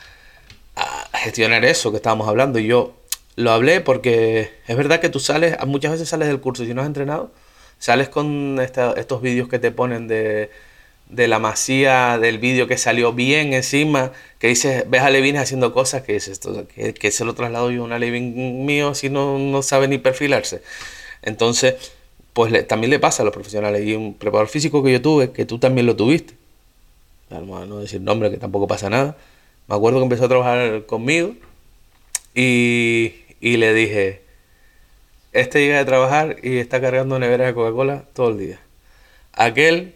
[0.76, 2.60] a gestionar eso que estábamos hablando.
[2.60, 2.94] Y yo
[3.36, 6.74] lo hablé porque es verdad que tú sales, muchas veces sales del curso y si
[6.74, 7.32] no has entrenado,
[7.80, 10.50] sales con esta- estos vídeos que te ponen de,
[11.10, 15.74] de la masía, del vídeo que salió bien encima, que dices, ves a Levin haciendo
[15.74, 19.10] cosas que dices, esto, que, que se lo traslado yo a un Levin mío si
[19.10, 20.62] no, no sabe ni perfilarse.
[21.28, 21.76] Entonces,
[22.32, 23.86] pues también le pasa a los profesionales.
[23.86, 26.36] Y un preparador físico que yo tuve, que tú también lo tuviste,
[27.30, 29.18] a no decir nombre, que tampoco pasa nada.
[29.68, 31.34] Me acuerdo que empezó a trabajar conmigo
[32.34, 34.22] y, le dije,
[35.34, 38.60] este llega de trabajar y está cargando neveras de Coca-Cola todo el día.
[39.34, 39.96] Aquel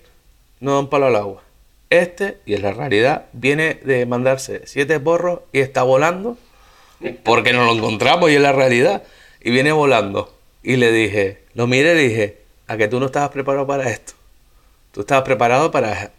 [0.60, 1.44] no da un palo al agua.
[1.90, 6.38] Este, y es la realidad, viene de mandarse siete borros y está volando
[7.24, 9.04] porque nos lo encontramos y es la realidad.
[9.40, 10.41] Y viene volando.
[10.64, 13.90] Y le dije, lo miré y le dije, a que tú no estabas preparado para
[13.90, 14.14] esto.
[14.92, 16.12] Tú estabas preparado para...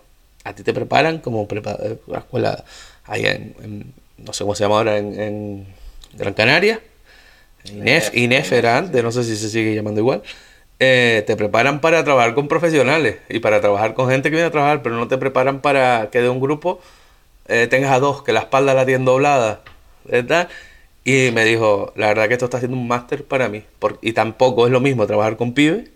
[0.45, 2.65] A ti te preparan como prepa- eh, la escuela
[3.05, 5.67] allá en, en- no sé cómo se llama ahora, en, en
[6.15, 6.81] Gran Canaria.
[7.65, 10.23] INEF, INEF era antes, no sé si se sigue llamando igual.
[10.81, 14.51] Eh, te preparan para trabajar con profesionales y para trabajar con gente que viene a
[14.51, 16.81] trabajar, pero no te preparan para que de un grupo
[17.49, 19.61] eh, tengas a dos que la espalda la tienen doblada,
[20.05, 20.49] ¿verdad?
[21.05, 23.65] Y me dijo, la verdad que esto está haciendo un máster para mí.
[24.01, 25.91] y tampoco es lo mismo trabajar con pibes,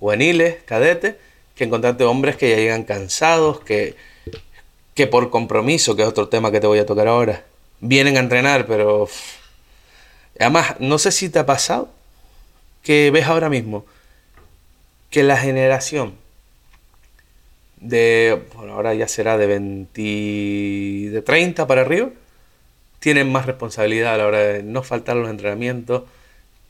[0.00, 1.14] juveniles, cadetes,
[1.54, 3.94] que encontrarte hombres que ya llegan cansados, que,
[4.94, 7.44] que por compromiso, que es otro tema que te voy a tocar ahora,
[7.80, 9.08] vienen a entrenar, pero...
[10.38, 11.90] Además, no sé si te ha pasado
[12.82, 13.84] que ves ahora mismo
[15.10, 16.14] que la generación
[17.76, 20.00] de, ahora ya será de 20,
[21.10, 22.10] de 30 para arriba,
[23.04, 26.04] tienen más responsabilidad a la hora de no faltar los entrenamientos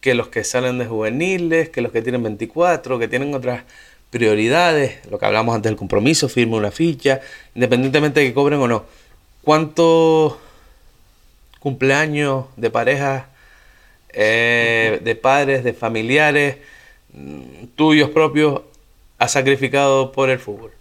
[0.00, 3.62] que los que salen de juveniles, que los que tienen 24, que tienen otras
[4.10, 7.20] prioridades, lo que hablamos antes del compromiso, firma una ficha,
[7.54, 8.84] independientemente de que cobren o no.
[9.44, 10.34] ¿Cuántos
[11.60, 13.26] cumpleaños de parejas,
[14.08, 16.56] eh, de padres, de familiares,
[17.12, 18.62] mm, tuyos propios,
[19.18, 20.73] has sacrificado por el fútbol?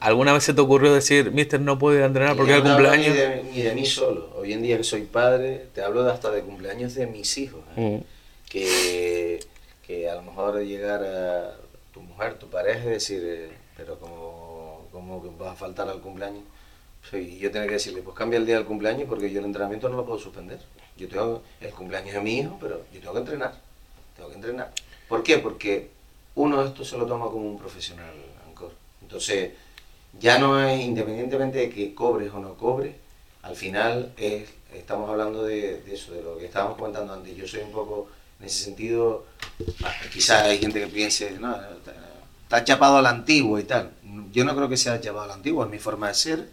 [0.00, 2.64] ¿Alguna vez se te ocurrió decir, mister, no puedo ir a entrenar porque es el
[2.64, 3.08] no cumpleaños?
[3.08, 4.30] Ni de, ni de mí solo.
[4.36, 7.60] Hoy en día que soy padre, te hablo de hasta de cumpleaños de mis hijos.
[7.76, 8.00] ¿eh?
[8.00, 8.04] Mm.
[8.48, 9.40] Que,
[9.86, 11.56] que a lo mejor llegar a
[11.92, 16.00] tu mujer, tu pareja y decir, eh, pero como, como que vas a faltar al
[16.00, 16.42] cumpleaños.
[17.12, 19.88] Y yo tengo que decirle, pues cambia el día del cumpleaños porque yo el entrenamiento
[19.88, 20.58] no lo puedo suspender.
[20.96, 23.54] Yo tengo el cumpleaños de mi hijo, pero yo tengo que entrenar.
[24.16, 24.72] Tengo que entrenar.
[25.08, 25.38] ¿Por qué?
[25.38, 25.90] Porque
[26.36, 28.14] uno esto se lo toma como un profesional,
[28.48, 28.72] Ancor.
[29.02, 29.52] Entonces,
[30.20, 32.94] ya no es independientemente de que cobres o no cobres,
[33.42, 37.36] al final es, estamos hablando de, eso, de lo que estábamos comentando antes.
[37.36, 38.08] Yo soy un poco,
[38.40, 39.24] en ese sentido,
[39.84, 41.56] ah, quizás hay gente que piense, no,
[42.42, 43.90] está chapado a la antigua y tal.
[44.32, 46.48] Yo no creo que sea chapado a la antigua, es mi forma de ser,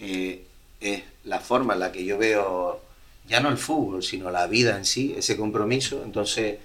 [0.00, 0.46] eh,
[0.80, 2.80] es la forma en la que yo veo,
[3.28, 6.02] ya no el fútbol, sino la vida en sí, ese compromiso.
[6.04, 6.58] Entonces,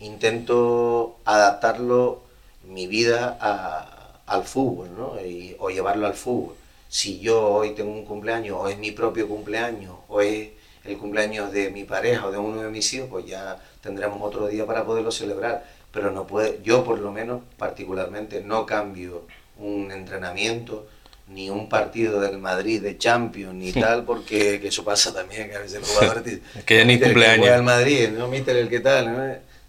[0.00, 2.22] intento adaptarlo,
[2.68, 3.91] mi vida, a-
[4.32, 5.20] al fútbol, ¿no?
[5.24, 6.54] Y- o llevarlo al fútbol.
[6.88, 10.48] Si yo hoy tengo un cumpleaños, o es mi propio cumpleaños, o es
[10.84, 14.46] el cumpleaños de mi pareja o de uno de mis hijos, pues ya tendremos otro
[14.48, 15.64] día para poderlo celebrar.
[15.92, 19.26] Pero no puede, yo por lo menos particularmente no cambio
[19.58, 20.86] un entrenamiento
[21.28, 25.56] ni un partido del Madrid de Champions ni tal, porque que eso pasa también, que
[25.56, 27.48] a veces el jugador dice, Que ya ni "Míster, el cumpleaños".
[27.48, 29.22] al Madrid, no mister el que tal, ¿no?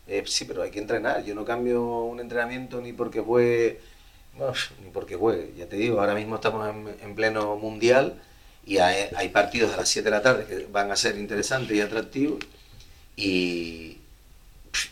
[0.07, 1.23] Eh, sí, pero hay que entrenar.
[1.23, 3.79] Yo no cambio un entrenamiento ni porque juegue,
[4.83, 5.53] ni porque juegue.
[5.57, 8.21] Ya te digo, ahora mismo estamos en, en pleno mundial
[8.65, 11.75] y hay, hay partidos a las 7 de la tarde que van a ser interesantes
[11.75, 12.39] y atractivos
[13.15, 13.97] y,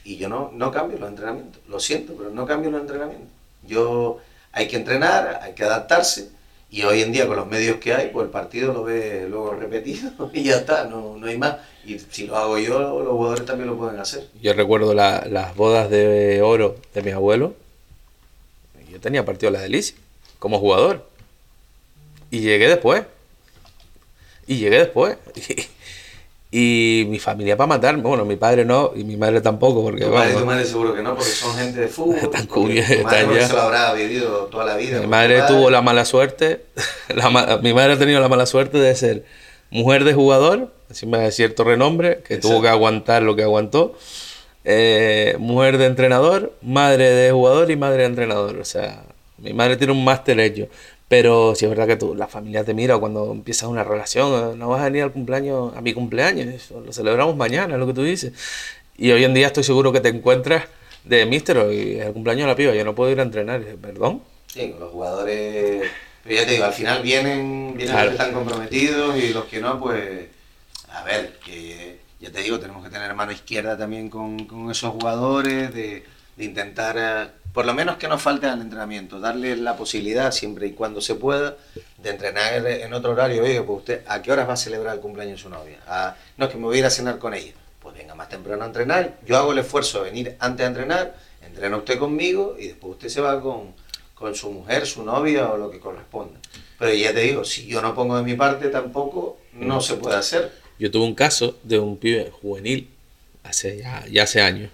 [0.03, 1.61] y yo no, no cambio los entrenamientos.
[1.67, 3.29] Lo siento, pero no cambio los entrenamientos.
[3.65, 4.17] Yo
[4.51, 6.29] hay que entrenar, hay que adaptarse
[6.69, 9.53] y hoy en día con los medios que hay, pues el partido lo ve luego
[9.53, 11.57] repetido y ya está, no, no hay más.
[11.85, 14.27] Y si lo hago yo, los jugadores también lo pueden hacer.
[14.41, 17.51] Yo recuerdo la- las bodas de oro de mis abuelos.
[18.91, 19.95] Yo tenía partido la delicia
[20.39, 21.07] como jugador.
[22.29, 23.03] Y llegué después.
[24.47, 25.17] Y llegué después.
[26.53, 28.03] Y, mi familia para matarme.
[28.03, 29.81] Bueno, mi padre no y mi madre tampoco.
[29.83, 32.17] Porque, Tu padre y vamos, tu madre seguro que no, porque son gente de fútbol.
[32.23, 33.47] Están cubiertas tu madre ya.
[33.47, 34.99] se lo habrá vivido toda la vida.
[34.99, 36.65] Mi madre tuvo la mala suerte.
[37.15, 39.23] la ma- mi madre ha tenido la mala suerte de ser
[39.69, 42.61] mujer de jugador, encima de cierto renombre, que tuvo Exacto.
[42.63, 43.97] que aguantar lo que aguantó.
[44.63, 48.57] Eh, mujer de entrenador, madre de jugador y madre de entrenador.
[48.57, 49.03] O sea,
[49.37, 50.67] mi madre tiene un máster hecho.
[51.07, 54.55] Pero si es verdad que tú, la familia te mira cuando empiezas una relación, eh,
[54.57, 57.85] no vas a venir al cumpleaños, a mi cumpleaños, eso, lo celebramos mañana, es lo
[57.87, 58.31] que tú dices.
[58.97, 60.63] Y hoy en día estoy seguro que te encuentras
[61.03, 63.59] de mister, hoy es el cumpleaños de la piba, yo no puedo ir a entrenar.
[63.59, 64.21] Dices, Perdón.
[64.47, 65.83] Sí, con los jugadores.
[66.23, 68.11] Pero ya te digo, al final vienen, vienen Claro.
[68.11, 70.27] los que están comprometidos y los que no, pues.
[70.93, 74.91] A ver, que ya te digo, tenemos que tener mano izquierda también con, con esos
[74.91, 76.03] jugadores, de,
[76.37, 80.71] intentar, eh, por lo menos que no falten al entrenamiento, darles la posibilidad, siempre y
[80.71, 81.55] cuando se pueda,
[81.97, 83.43] de entrenar en otro horario.
[83.43, 85.77] Oye, pues usted, ¿a qué horas va a celebrar el cumpleaños de su novia?
[85.87, 87.53] "Ah, no, es que me voy a ir a cenar con ella.
[87.79, 89.17] Pues venga más temprano a entrenar.
[89.25, 93.09] Yo hago el esfuerzo de venir antes a entrenar, entrena usted conmigo y después usted
[93.09, 93.73] se va con,
[94.13, 96.39] con su mujer, su novia o lo que corresponda.
[96.77, 100.15] Pero ya te digo, si yo no pongo de mi parte tampoco, no se puede
[100.15, 100.60] hacer.
[100.81, 102.87] Yo tuve un caso de un pibe juvenil
[103.43, 104.71] hace ya, hace años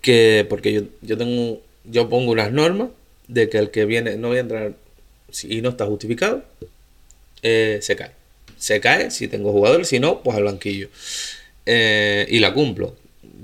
[0.00, 2.90] que porque yo, yo tengo yo pongo unas normas
[3.26, 4.74] de que el que viene no voy a entrar
[5.30, 6.44] si y no está justificado
[7.42, 8.12] eh, se cae.
[8.56, 10.90] Se cae si tengo jugadores si no pues al banquillo.
[11.66, 12.94] Eh, y la cumplo.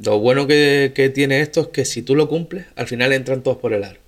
[0.05, 3.43] Lo bueno que, que tiene esto es que si tú lo cumples al final entran
[3.43, 4.02] todos por el aro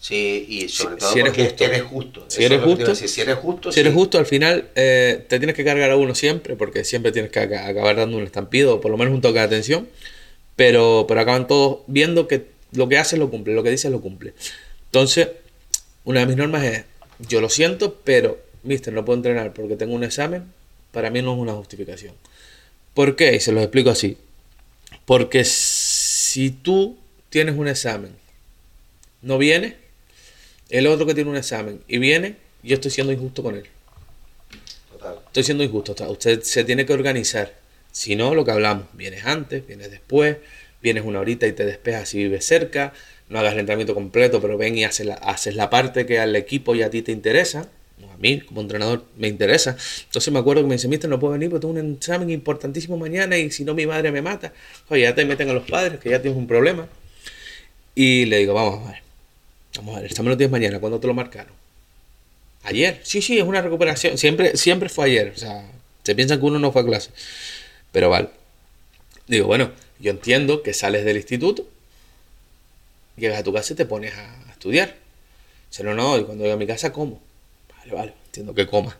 [0.00, 1.64] Sí, y sobre Si- todo si eres porque justo.
[1.64, 2.24] eres justo.
[2.28, 3.98] Si eres justo- si eres justo, Si eres sí.
[3.98, 7.40] justo, al final eh, te tienes que cargar a uno siempre, porque siempre tienes que
[7.40, 9.88] aca- acabar dando un estampido, o por lo menos un toque de atención,
[10.56, 14.00] pero, pero acaban todos viendo que lo que haces lo cumple, lo que dices lo
[14.00, 14.34] cumple.
[14.86, 15.28] Entonces,
[16.04, 16.84] una de mis normas es,
[17.28, 20.44] yo lo siento, pero, mister, no puedo entrenar porque tengo un examen,
[20.92, 22.14] para mí no es una justificación.
[22.94, 23.34] ¿Por qué?
[23.34, 24.16] Y se los explico así.
[25.04, 26.96] Porque si tú
[27.30, 28.12] tienes un examen
[29.22, 29.76] no viene,
[30.70, 33.64] el otro que tiene un examen y viene, yo estoy siendo injusto con él.
[34.92, 35.18] Total.
[35.26, 35.94] Estoy siendo injusto.
[36.10, 37.54] Usted se tiene que organizar.
[37.92, 40.36] Si no, lo que hablamos, vienes antes, vienes después,
[40.82, 42.92] vienes una horita y te despejas si vives cerca,
[43.28, 46.34] no hagas el entrenamiento completo, pero ven y haces la, haces la parte que al
[46.36, 47.68] equipo y a ti te interesa.
[48.12, 49.76] A mí, como entrenador, me interesa.
[50.04, 52.96] Entonces me acuerdo que me dice, mister, no puedo venir porque tengo un examen importantísimo
[52.96, 54.52] mañana y si no mi madre me mata.
[54.88, 56.88] Oye, ya te meten a los padres, que ya tienes un problema.
[57.94, 59.07] Y le digo, vamos a ver.
[59.78, 61.52] Vamos a ver, examen lo tienes mañana, ¿cuándo te lo marcaron?
[62.64, 63.00] Ayer.
[63.04, 64.18] Sí, sí, es una recuperación.
[64.18, 65.32] Siempre, siempre fue ayer.
[65.34, 65.64] O sea,
[66.04, 67.10] se piensa que uno no fue a clase.
[67.92, 68.28] Pero vale.
[69.26, 71.66] Digo, bueno, yo entiendo que sales del instituto,
[73.16, 74.96] llegas a tu casa y te pones a, a estudiar.
[75.70, 77.20] Dice, no, no, y cuando llego a mi casa como.
[77.78, 78.96] Vale, vale, entiendo que comas.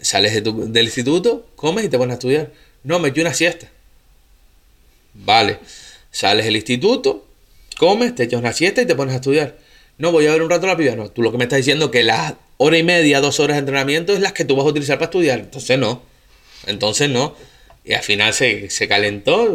[0.00, 2.52] Sales de tu- del instituto, comes y te pones a estudiar.
[2.84, 3.68] No, me eché una siesta.
[5.14, 5.58] Vale.
[6.10, 7.26] Sales del instituto,
[7.78, 9.56] comes, te echas una siesta y te pones a estudiar.
[9.98, 10.94] No, voy a ver un rato la piba.
[10.96, 13.56] No, tú lo que me estás diciendo es que las hora y media, dos horas
[13.56, 15.40] de entrenamiento es las que tú vas a utilizar para estudiar.
[15.40, 16.02] Entonces no.
[16.66, 17.34] Entonces no.
[17.84, 19.48] Y al final se, se calentó,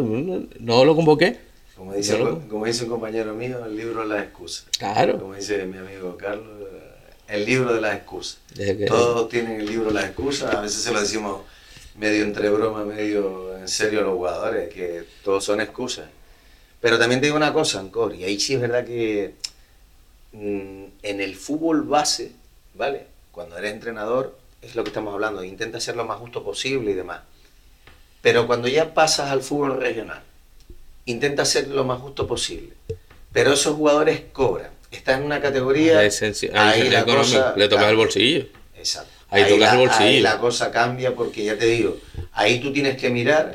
[0.60, 1.38] no lo convoqué.
[1.76, 4.66] Como dice, Yo lo- como dice un compañero mío, el libro de las excusas.
[4.78, 5.18] Claro.
[5.18, 6.46] Como dice mi amigo Carlos,
[7.28, 8.38] el libro de las excusas.
[8.54, 11.42] Que- Todos tienen el libro de las excusas, a veces se lo decimos
[11.96, 16.06] medio entre broma, medio en serio a los jugadores, que todos son excusas.
[16.80, 19.34] Pero también te digo una cosa, Ancor, y ahí sí es verdad que
[20.34, 22.32] en el fútbol base,
[22.74, 23.06] ¿vale?
[23.30, 26.94] Cuando eres entrenador, es lo que estamos hablando, intenta ser lo más justo posible y
[26.94, 27.20] demás.
[28.22, 30.22] Pero cuando ya pasas al fútbol regional,
[31.04, 32.70] intenta ser lo más justo posible.
[33.32, 34.70] Pero esos jugadores cobran.
[34.90, 35.98] Están en una categoría.
[35.98, 38.46] Ahí esenci- ahí ahí el la económico, cosa le toca el bolsillo.
[38.76, 39.10] Exacto.
[39.28, 40.04] Ahí tocas la, el bolsillo.
[40.08, 41.98] ahí la cosa cambia porque ya te digo,
[42.32, 43.52] ahí tú tienes que mirar.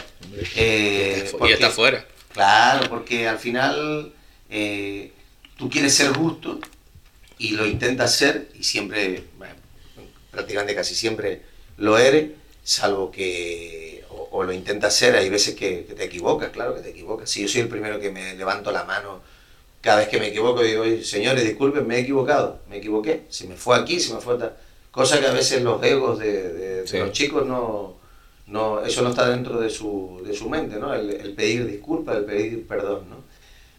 [0.56, 2.06] eh, y está fuera.
[2.34, 4.14] Claro, porque al final
[4.50, 5.12] eh,
[5.60, 6.60] tú quieres ser justo
[7.38, 9.54] y lo intentas ser y siempre, bueno,
[10.32, 11.42] prácticamente casi siempre
[11.78, 12.32] lo eres,
[12.64, 16.82] salvo que o, o lo intentas ser, hay veces que, que te equivocas, claro que
[16.82, 17.30] te equivocas.
[17.30, 19.22] Si yo soy el primero que me levanto la mano
[19.82, 23.48] cada vez que me equivoco, digo, "Oye, señores, disculpen, me he equivocado, me equivoqué, se
[23.48, 24.56] me fue aquí, se me fue tal.
[24.92, 26.98] Cosa que a veces los egos de, de- de Sí.
[26.98, 27.96] los chicos no,
[28.48, 30.94] no, eso no está dentro de su, de su mente, ¿no?
[30.94, 33.29] El, el pedir disculpas, el pedir perdón, ¿no?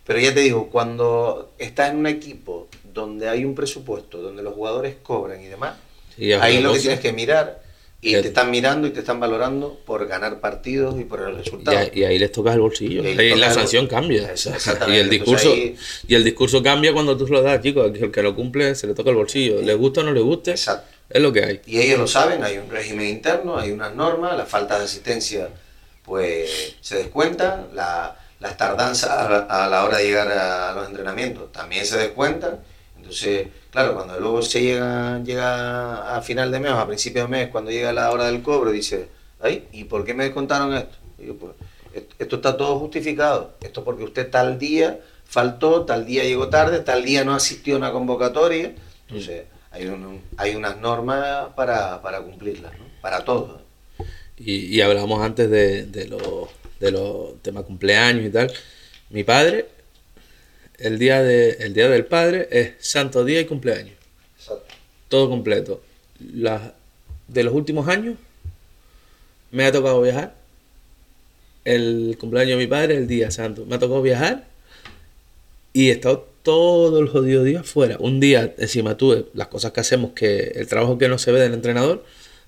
[0.07, 4.55] Pero ya te digo, cuando estás en un equipo donde hay un presupuesto, donde los
[4.55, 5.75] jugadores cobran y demás,
[6.19, 7.63] es ahí lo que tienes que mirar
[8.03, 11.79] y te están mirando y te están valorando por ganar partidos y por el resultado.
[11.93, 13.03] y ahí les tocas el bolsillo.
[13.05, 14.35] Y ahí les la toca el- sanción cambia.
[14.89, 15.77] Y el discurso ahí-
[16.09, 17.93] y el discurso cambia cuando tú se lo das, chicos.
[17.95, 19.61] El que lo cumple se le toca el bolsillo.
[19.61, 20.89] Le gusta o no le guste, Exacto.
[21.11, 21.61] es lo que hay.
[21.67, 25.49] Y ellos lo saben, hay un régimen interno, hay unas normas, las faltas de asistencia
[26.05, 31.85] pues se descuentan, la- las tardanzas a, la- hora de llegar a los entrenamientos también
[31.87, 32.61] se descuentan.
[32.96, 37.29] Entonces, claro, cuando luego se llega, llega a final de mes o a principio de
[37.29, 39.09] mes, cuando llega la hora del cobro, dice,
[39.40, 40.96] ay, ¿y por qué me descontaron esto?
[41.18, 41.53] Y yo, pues,
[41.94, 46.81] "Est- esto está todo justificado, esto porque usted tal día faltó, tal día llegó tarde,
[46.81, 48.74] tal día no asistió a una convocatoria,
[49.09, 52.85] entonces hay, un- hay unas normas para, para cumplirlas, ¿no?
[53.00, 53.61] para todos.
[54.37, 56.48] Y, y hablamos antes de, de los
[56.81, 58.53] de los temas cumpleaños y tal.
[59.11, 59.66] Mi padre,
[60.79, 63.95] el día, de, el día del padre es santo día y cumpleaños.
[65.09, 65.83] Todo completo.
[66.35, 66.73] Las-
[67.29, 68.16] de los últimos años
[69.53, 70.35] me ha tocado viajar.
[71.64, 73.66] El cumpleaños de mi padre, el día santo.
[73.66, 74.47] Me ha tocado viajar
[75.73, 77.97] y he estado todo el jodido día fuera.
[78.01, 81.40] Un día encima tuve las cosas que hacemos, que el trabajo que no se ve
[81.40, 82.05] del entrenador,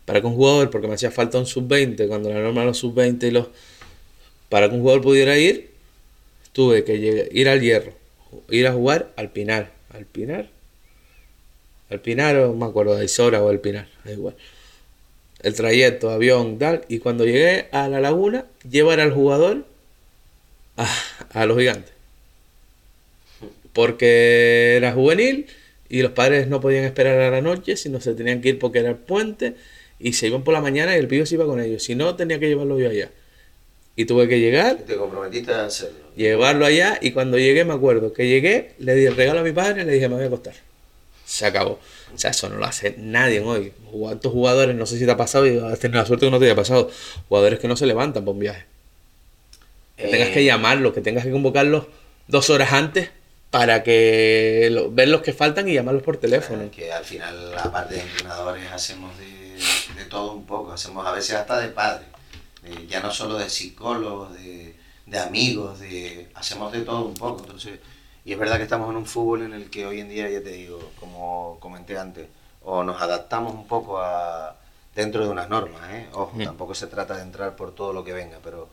[0.07, 2.79] para que un jugador, porque me hacía falta un sub-20, cuando la norma de los
[2.79, 3.49] sub-20 y los...
[4.53, 5.71] Para que un jugador pudiera ir,
[6.53, 7.95] tuve que ir al hierro,
[8.51, 9.73] ir a jugar al Pinar.
[9.95, 10.51] ¿Al Pinar?
[11.89, 14.35] Al Pinar, o no me acuerdo, de Isora o al Pinar, da igual.
[15.43, 16.85] El trayecto, avión, tal.
[16.89, 19.65] Y cuando llegué a la laguna, llevar al jugador
[20.77, 20.87] a,
[21.31, 21.95] a los gigantes.
[23.73, 25.47] Porque era juvenil
[25.89, 28.81] y los padres no podían esperar a la noche, sino se tenían que ir porque
[28.81, 29.55] era el puente
[29.99, 31.83] y se iban por la mañana y el pibe se iba con ellos.
[31.83, 33.09] Si no, tenía que llevarlo yo allá.
[33.95, 35.99] Y tuve que llegar, Te comprometiste a hacerlo.
[36.17, 39.53] llevarlo allá y cuando llegué me acuerdo que llegué, le di el regalo a mi
[39.53, 40.55] padre y le dije me voy a acostar.
[41.27, 41.79] Se acabó.
[42.15, 43.73] O sea, eso no lo hace nadie hoy.
[43.91, 46.39] ¿Cuántos jugadores, no sé si te ha pasado y has tenido la suerte que no
[46.39, 46.91] te haya pasado,
[47.29, 48.65] jugadores que no se levantan por un viaje?
[49.97, 51.85] Que tengas Eh, que llamarlos, que tengas que convocarlos
[52.29, 53.11] dos horas antes
[53.51, 56.71] para que lo- ver los que faltan y llamarlos por teléfono.
[56.71, 59.25] Que al final, aparte de entrenadores, hacemos de,
[60.03, 60.73] de todo un poco.
[60.73, 62.09] Hacemos a veces hasta de padres.
[62.89, 67.41] Ya no solo de psicólogos, de, de amigos, de, hacemos de todo un poco.
[67.45, 67.81] Entonces,
[68.25, 70.43] Y es verdad que estamos en un fútbol en el que hoy en día, ya
[70.43, 72.29] te digo, como comenté antes,
[72.63, 74.57] o nos adaptamos un poco a
[74.95, 76.09] dentro de unas normas, ¿eh?
[76.13, 78.69] Ojo, tampoco se trata de entrar por todo lo que venga, pero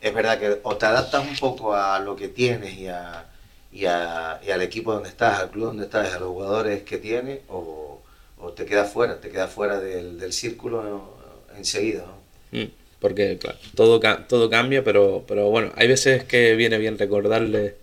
[0.00, 3.26] es verdad que o te adaptas un poco a lo que tienes y, a,
[3.72, 6.98] y, a- y al equipo donde estás, al club donde estás, a los jugadores que
[6.98, 8.00] tienes, o,
[8.38, 11.16] o te quedas fuera, te quedas fuera del, del círculo
[11.56, 12.04] enseguida.
[12.06, 12.58] ¿no?
[12.58, 12.70] Mm,
[13.00, 17.76] Porque, claro, todo, todo cambia, pero, pero bueno, hay veces que viene bien recordarle,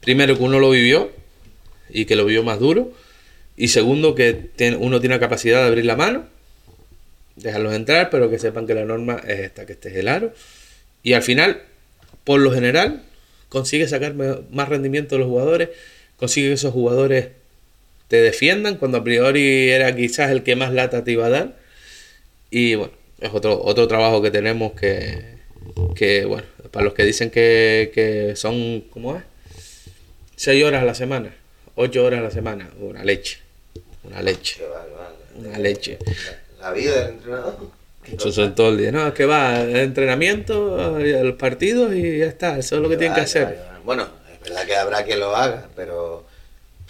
[0.00, 1.10] primero, que uno lo vivió
[1.88, 2.92] y que lo vivió más duro,
[3.56, 6.26] y segundo, que uno tiene la capacidad de abrir la mano,
[7.36, 10.32] dejarlos entrar, pero que sepan que la norma es esta, que este es el aro,
[11.02, 11.62] y al final,
[12.22, 13.02] por lo general,
[13.48, 15.70] consigue sacar más rendimiento de los jugadores,
[16.16, 17.28] consigue que esos jugadores
[18.08, 21.56] te defiendan cuando a priori era quizás el que más lata te iba a dar.
[22.50, 25.38] Y bueno, es otro, otro trabajo que tenemos que,
[25.94, 29.22] que, bueno, para los que dicen que, que son, ¿cómo es?
[30.36, 31.34] Seis horas a la semana,
[31.74, 33.38] ocho horas a la semana, una leche,
[34.04, 34.62] una leche,
[35.36, 35.98] una leche.
[36.60, 37.56] La, vida del entrenador.
[38.10, 42.58] Eso son todo el día, no, es que va, entrenamiento, los partidos y ya está,
[42.58, 43.58] eso es lo que tienen que hacer.
[43.84, 46.26] Bueno, es verdad que habrá que lo haga, pero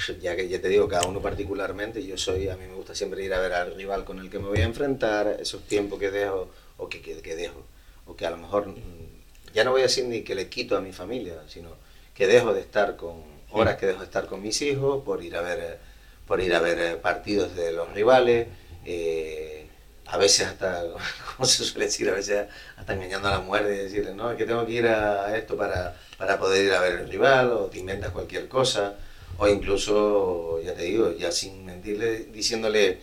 [0.20, 3.24] ya que ya te digo, cada uno particularmente, yo soy, a mí me gusta siempre
[3.24, 6.10] ir a ver al rival con el que me voy a enfrentar, esos tiempos que
[6.10, 7.62] dejo, o que, que, que dejo,
[8.06, 10.76] o que a lo mejor, mm, ya no voy a decir ni que le quito
[10.76, 11.70] a mi familia, sino
[12.14, 15.36] que dejo de estar con, horas que dejo de estar con mis hijos por ir
[15.36, 15.78] a ver,
[16.26, 18.48] por ir a ver eh, partidos de los rivales,
[18.84, 19.66] eh,
[20.06, 20.84] a veces hasta,
[21.36, 22.46] como se suele decir, a veces
[22.76, 25.56] hasta engañando a la muerte y decirle, no, es que tengo que ir a esto
[25.56, 28.96] para, para poder ir a ver el rival, o te inventas cualquier cosa,
[29.40, 32.98] o incluso, ya te digo, ya sin mentirle, diciéndole,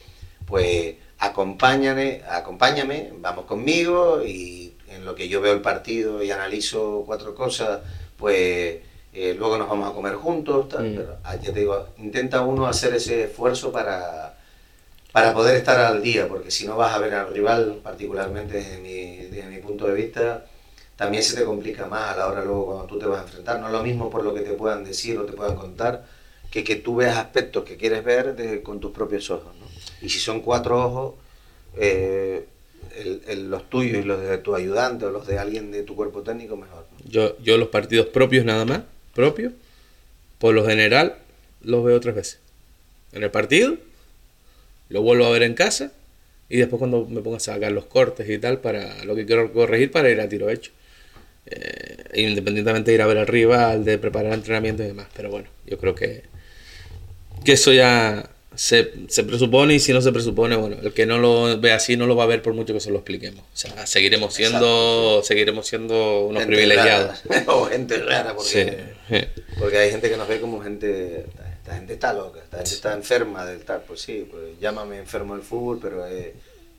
[0.45, 7.03] pues, acompáñame, acompáñame, vamos conmigo, y en lo que yo veo el partido y analizo
[7.07, 7.79] cuatro cosas,
[8.17, 8.77] pues,
[9.13, 10.95] eh, luego nos vamos a comer juntos, tal, Mm.
[10.95, 14.33] pero ah, ya te digo, intenta uno hacer ese esfuerzo para
[15.13, 18.77] para poder estar al día, porque si no vas a ver al rival, particularmente desde
[18.77, 20.45] mi, desde mi punto de vista,
[20.95, 23.59] también se te complica más a la hora luego cuando tú te vas a enfrentar.
[23.59, 26.05] No es lo mismo por lo que te puedan decir o te puedan contar,
[26.63, 29.55] que que tú veas aspectos que quieres ver con tus propios ojos.
[29.59, 29.67] ¿no?
[30.01, 31.15] Y si son cuatro ojos,
[31.77, 32.47] eh,
[33.37, 36.57] los tuyos y los de tu ayudante o los de alguien de tu cuerpo técnico,
[36.57, 36.85] mejor.
[37.07, 38.81] Yo, yo los partidos propios nada más,
[39.13, 39.53] propios,
[40.39, 41.17] por lo general
[41.61, 42.39] los veo tres veces.
[43.11, 43.77] En el partido,
[44.89, 45.91] lo vuelvo a ver en casa
[46.49, 49.53] y después cuando me pongo a sacar los cortes y tal para lo que quiero
[49.53, 50.71] corregir para ir a tiro hecho.
[51.45, 55.07] Eh, independientemente de ir a ver al rival, de preparar entrenamiento y demás.
[55.15, 56.23] Pero bueno, yo creo que,
[57.43, 61.19] que eso ya se, se presupone y si no se presupone, bueno, el que no
[61.19, 63.41] lo ve así no lo va a ver por mucho que se lo expliquemos.
[63.41, 67.23] O sea, seguiremos siendo, seguiremos siendo unos Gente privilegiados.
[67.25, 68.83] rara, o gente rara, porque...
[69.09, 69.17] Sí.
[69.59, 71.25] Porque hay gente que nos ve como gente,
[71.59, 75.35] esta gente está loca, esta gente está enferma del tal, pues sí, pues llámame enfermo
[75.35, 76.27] del fútbol, pero es,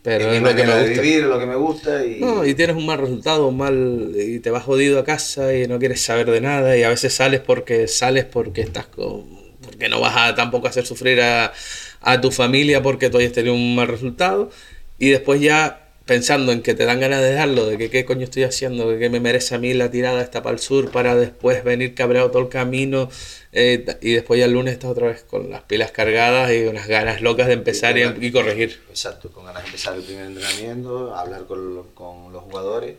[0.03, 1.01] Pero es lo que me gusta.
[1.01, 4.39] vivir, lo que me gusta y, No, y tienes un mal resultado, un mal y
[4.39, 7.39] te vas jodido a casa y no quieres saber de nada y a veces sales
[7.39, 9.48] porque sales porque estás con
[9.79, 11.53] porque no vas a tampoco hacer sufrir a,
[12.01, 14.49] a tu familia porque tú hayas tenido un mal resultado
[14.97, 18.25] y después ya pensando en que te dan ganas de dejarlo, de que qué coño
[18.25, 21.15] estoy haciendo, de que me merece a mí la tirada esta para el sur para
[21.15, 23.09] después venir cabreado todo el camino
[23.53, 26.87] eh, y después ya el lunes estás otra vez con las pilas cargadas y unas
[26.87, 28.81] ganas locas de empezar y, corregir.
[28.89, 32.95] Exacto, con ganas de empezar el primer entrenamiento, hablar con, con los jugadores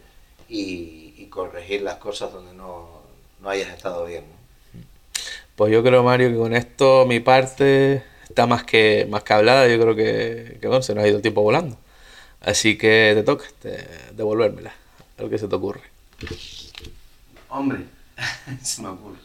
[0.49, 3.03] y, y corregir las cosas donde no,
[3.43, 4.25] no hayas estado bien.
[4.31, 4.40] ¿no?
[5.61, 9.69] Pues yo creo, Mario, que con esto mi parte está más que, más que hablada.
[9.69, 11.77] Yo creo que, bueno, se nos ha ido el tiempo volando.
[12.41, 13.87] Así que te toca te-
[14.17, 14.73] devolvérmela,
[15.19, 15.83] a lo que se te ocurre.
[17.51, 17.81] Hombre,
[18.63, 19.19] se me ocurre.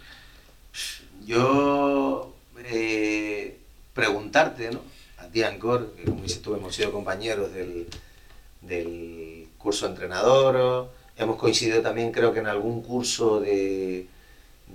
[1.26, 2.34] Yo
[2.66, 3.58] eh,
[3.94, 4.82] preguntarte, ¿no?
[5.20, 7.88] A ti, Ancor, que como dices tú, hemos sido compañeros del,
[8.60, 14.08] del curso de entrenador, hemos coincidido también, creo que en algún curso de,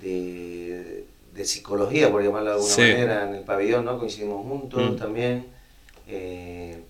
[0.01, 2.81] de, de psicología, por llamarlo de alguna Sí.
[2.83, 3.99] manera, en el pabellón, ¿no?
[3.99, 4.97] Coincidimos juntos Mm.
[4.97, 5.47] también.
[6.09, 6.83] Eh,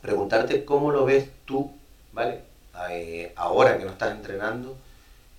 [0.00, 1.70] preguntarte cómo lo ves tú,
[2.12, 2.40] ¿vale?
[2.90, 4.76] Eh, ahora que no estás entrenando,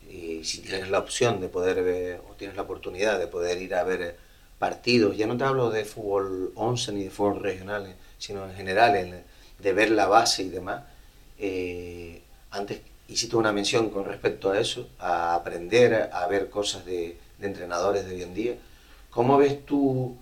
[0.09, 3.73] y si tienes la opción de poder ver, o tienes la oportunidad de poder ir
[3.73, 4.17] a ver
[4.59, 8.95] partidos, ya no te hablo de fútbol 11 ni de fútbol regional, sino en general,
[8.95, 9.23] en-
[9.59, 10.83] de ver la base y demás.
[11.39, 16.85] Eh, antes hiciste una mención con respecto a eso, a aprender a, a ver cosas
[16.85, 18.55] de, de entrenadores de hoy en día.
[19.09, 20.15] ¿Cómo ves tú,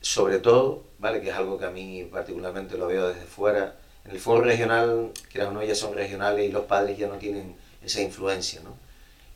[0.00, 1.20] sobre todo, ¿vale?
[1.20, 5.10] que es algo que a mí particularmente lo veo desde fuera, en el fútbol regional,
[5.30, 8.86] quieras o no, son regionales y los padres ya no tienen esa influencia, ¿no?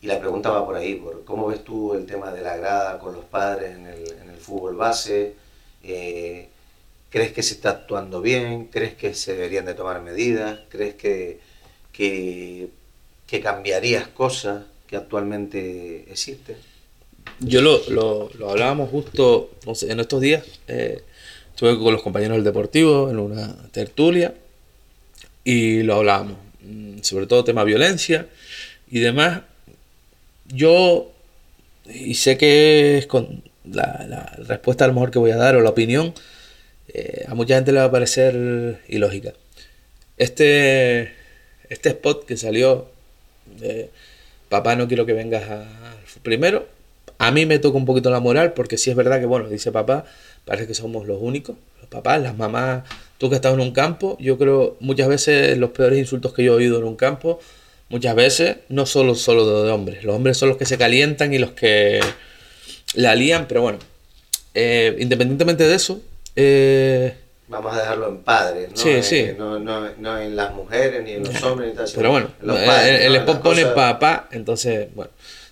[0.03, 2.99] y la pregunta va por ahí, por cómo ves tú el tema de la grada
[2.99, 5.35] con los padres en el, en el fútbol base,
[5.83, 6.49] eh,
[7.11, 8.67] ¿crees que se está actuando bien?
[8.67, 10.61] ¿Crees que se deberían de tomar medidas?
[10.71, 11.41] ¿Crees que,
[11.93, 12.71] que,
[13.27, 16.57] que cambiarías cosas que actualmente existen?
[17.39, 19.51] Yo lo, lo, lo hablábamos justo
[19.83, 20.45] en estos días.
[20.69, 21.03] eh,
[21.51, 24.35] estuve con los compañeros del Deportivo en una tertulia
[25.45, 26.37] y lo hablábamos.
[26.63, 28.27] mm, Sobre todo tema violencia
[28.91, 29.43] y demás.
[30.53, 31.13] Yo,
[31.87, 35.55] y sé que es con la, la respuesta a lo mejor que voy a dar
[35.57, 36.13] o la opinión,
[36.89, 39.33] eh, a mucha gente le va a parecer ilógica.
[40.17, 41.13] Este,
[41.69, 42.89] este spot que salió
[43.59, 43.91] de
[44.49, 45.65] Papá, no quiero que vengas a...
[46.23, 46.67] Primero,
[47.21, 49.71] a mí me toca un poquito la moral porque sí es verdad que, bueno, dice
[49.71, 50.07] papá,
[50.47, 52.85] parece que somos los únicos, los papás, las mamás,
[53.19, 56.55] tú que estás en un campo, yo creo muchas veces los peores insultos que yo
[56.55, 57.39] he oído en un campo,
[57.91, 61.39] muchas veces no solo, solo de hombres, los hombres son los que se calientan y
[61.39, 62.01] los que
[62.95, 63.79] la lían, pero bueno,
[64.55, 66.01] eh, independientemente de eso,
[66.37, 67.15] eh,
[67.49, 68.77] Vamos a dejarlo en padres, ¿no?
[68.77, 69.31] Sí, Eh, sí.
[69.37, 72.47] No, no- no en las mujeres ni en los hombres ni tal, Pero bueno, en
[72.47, 75.11] los Las pone papá, entonces, bueno,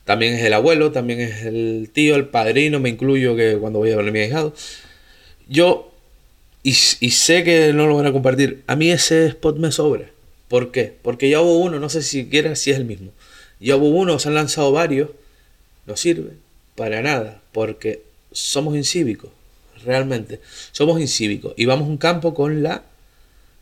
[0.08, 3.90] también es el abuelo, también es el tío, el padrino, me incluyo que cuando voy
[3.90, 4.54] a ver a mi ahijado.
[5.50, 5.92] Yo,
[6.62, 10.08] y, y sé que no lo van a compartir, a mí ese spot me sobra.
[10.48, 10.94] ¿Por qué?
[11.02, 13.10] Porque ya hubo uno, no sé si siquiera si es el mismo.
[13.60, 15.10] Ya hubo uno, se han lanzado varios,
[15.84, 16.30] no sirve
[16.74, 18.02] para nada, porque
[18.32, 19.28] somos incívicos,
[19.84, 20.40] realmente.
[20.72, 22.82] Somos incívicos y vamos a un campo con la,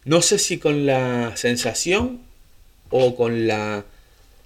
[0.05, 2.20] no sé si con la sensación
[2.90, 3.84] o con la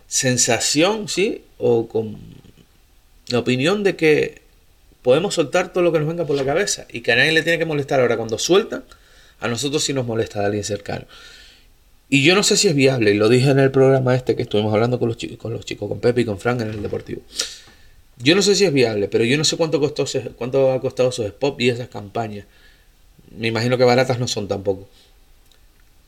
[0.08, 1.42] sensación, ¿sí?
[1.60, 2.16] O con
[3.28, 4.42] la opinión de que
[5.02, 7.42] podemos soltar todo lo que nos venga por la cabeza y que a nadie le
[7.42, 8.00] tiene que molestar.
[8.00, 8.84] Ahora, cuando sueltan,
[9.40, 11.06] a nosotros sí nos molesta a alguien cercano.
[12.08, 14.42] Y yo no sé si es viable, y lo dije en el programa este que
[14.42, 16.82] estuvimos hablando con los, chicos, con los chicos, con Pepe y con Frank en el
[16.82, 17.22] Deportivo.
[18.18, 20.04] Yo no sé si es viable, pero yo no sé cuánto, costó,
[20.36, 22.46] cuánto ha costado esos spots y esas campañas.
[23.38, 24.88] Me imagino que baratas no son tampoco.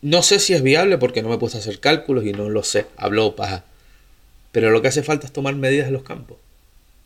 [0.03, 2.51] No sé si es viable porque no me he puesto a hacer cálculos y no
[2.51, 2.87] lo sé.
[2.97, 3.65] Hablo paja.
[4.53, 6.39] Pero lo que hace falta es tomar medidas en los campos.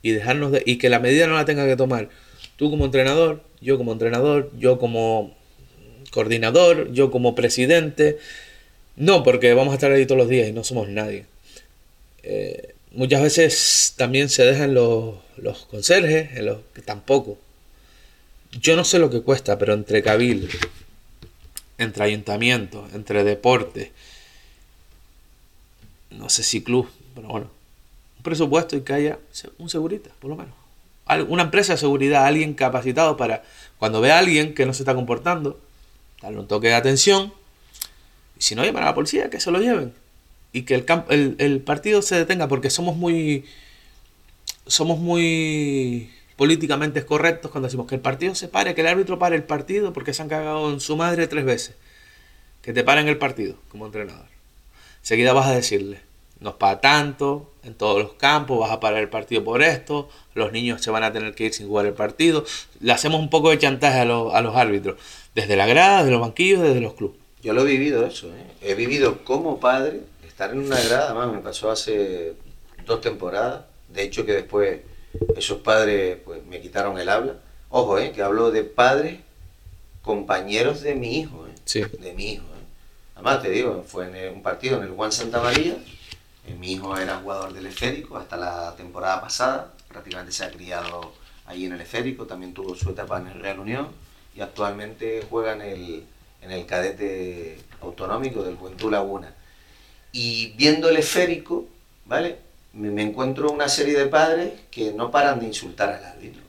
[0.01, 0.63] Y dejarnos de.
[0.65, 2.09] Y que la medida no la tenga que tomar
[2.57, 5.33] tú como entrenador, yo como entrenador, yo como
[6.11, 8.17] coordinador, yo como presidente.
[8.97, 11.25] No, porque vamos a estar ahí todos los días y no somos nadie.
[12.23, 17.37] Eh, muchas veces también se dejan los, los conserjes, en que tampoco.
[18.59, 20.51] Yo no sé lo que cuesta, pero entre cabildos,
[21.77, 23.89] entre ayuntamientos, entre deportes,
[26.09, 27.49] no sé si club, pero bueno,
[28.17, 29.19] un presupuesto y que haya
[29.57, 30.53] un segurita, por lo menos.
[31.29, 33.43] Una empresa de seguridad, alguien capacitado para
[33.79, 35.59] cuando ve a alguien que no se está comportando,
[36.21, 37.33] darle un toque de atención
[38.37, 39.93] y si no llamar a la policía, que se lo lleven
[40.53, 43.45] y que el, el, el partido se detenga porque somos muy
[44.67, 49.35] somos muy políticamente correctos cuando decimos que el partido se pare, que el árbitro pare
[49.35, 51.75] el partido porque se han cagado en su madre tres veces.
[52.61, 54.27] Que te paren el partido como entrenador.
[55.01, 56.01] Enseguida vas a decirle,
[56.39, 60.09] no es para tanto, en todos los campos, vas a parar el partido por esto,
[60.33, 62.45] los niños se van a tener que ir sin jugar el partido.
[62.79, 64.97] Le hacemos un poco de chantaje a los, a los árbitros,
[65.35, 67.17] desde la grada, desde los banquillos, desde los clubes.
[67.41, 68.45] Yo lo he vivido eso, ¿eh?
[68.61, 72.33] He vivido como padre, estar en una grada, además me pasó hace
[72.85, 74.79] dos temporadas, de hecho que después
[75.35, 77.35] esos padres pues, me quitaron el habla.
[77.69, 78.11] Ojo, ¿eh?
[78.11, 79.19] Que hablo de padres,
[80.01, 81.55] compañeros de mi hijo, ¿eh?
[81.65, 81.81] Sí.
[81.99, 82.65] De mi hijo, ¿eh?
[83.15, 85.75] Además te digo, fue en un partido en el Juan Santa María,
[86.55, 91.13] mi hijo era jugador del esférico hasta la temporada pasada, prácticamente se ha criado
[91.45, 93.87] ahí en el esférico, también tuvo su etapa en el Real Unión
[94.35, 96.03] y actualmente juega en el,
[96.41, 99.33] en el cadete autonómico del Juventud Laguna.
[100.11, 101.65] Y viendo el esférico,
[102.05, 102.39] ¿vale?
[102.73, 106.41] Me, me encuentro una serie de padres que no paran de insultar al árbitro.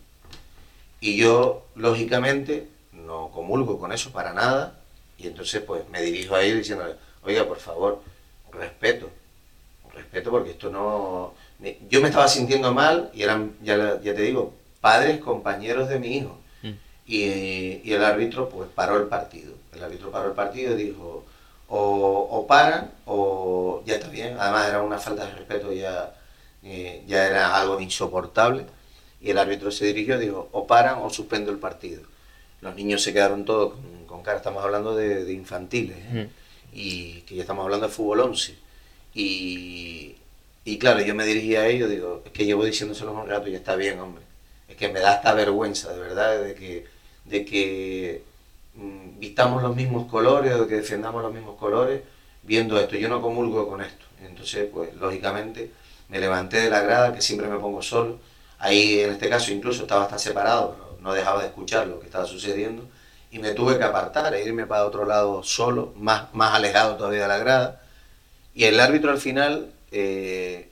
[1.01, 4.79] Y yo, lógicamente, no comulgo con eso para nada.
[5.17, 8.03] Y entonces, pues, me dirijo a ellos diciéndole, oiga, por favor,
[8.53, 9.11] respeto.
[9.99, 11.35] Respeto porque esto no...
[11.91, 16.17] Yo me estaba sintiendo mal y eran, ya, ya te digo, padres, compañeros de mi
[16.17, 16.39] hijo.
[16.63, 16.73] Mm.
[17.07, 19.55] Y, y el árbitro, pues, paró el partido.
[19.75, 21.25] El árbitro paró el partido y dijo,
[21.69, 24.37] o, o paran o ya está bien.
[24.39, 26.15] Además era una falta de respeto, ya,
[26.63, 28.65] eh, ya era algo insoportable.
[29.21, 32.03] Y el árbitro se dirigió y dijo, o paran o suspendo el partido.
[32.61, 36.29] Los niños se quedaron todos con, con cara, estamos hablando de, de infantiles, ¿eh?
[36.73, 38.57] y que ya estamos hablando de fútbol 11.
[39.15, 40.17] Y,
[40.65, 43.55] y claro, yo me dirigí a ellos, digo, es que llevo diciéndoselos un rato y
[43.55, 44.23] está bien, hombre.
[44.69, 46.87] Es que me da esta vergüenza, de verdad, de que,
[47.25, 48.23] de que
[48.75, 52.03] mm, vistamos los mismos colores de que defendamos los mismos colores
[52.43, 52.97] viendo esto.
[52.97, 54.05] Yo no comulgo con esto.
[54.23, 55.71] Entonces, pues, lógicamente,
[56.09, 58.19] me levanté de la grada, que siempre me pongo solo.
[58.59, 62.07] Ahí, en este caso, incluso estaba hasta separado, pero no dejaba de escuchar lo que
[62.07, 62.85] estaba sucediendo.
[63.31, 67.23] Y me tuve que apartar e irme para otro lado solo, más, más alejado todavía
[67.23, 67.83] de la grada.
[68.59, 70.69] Y el árbitro al final, eh,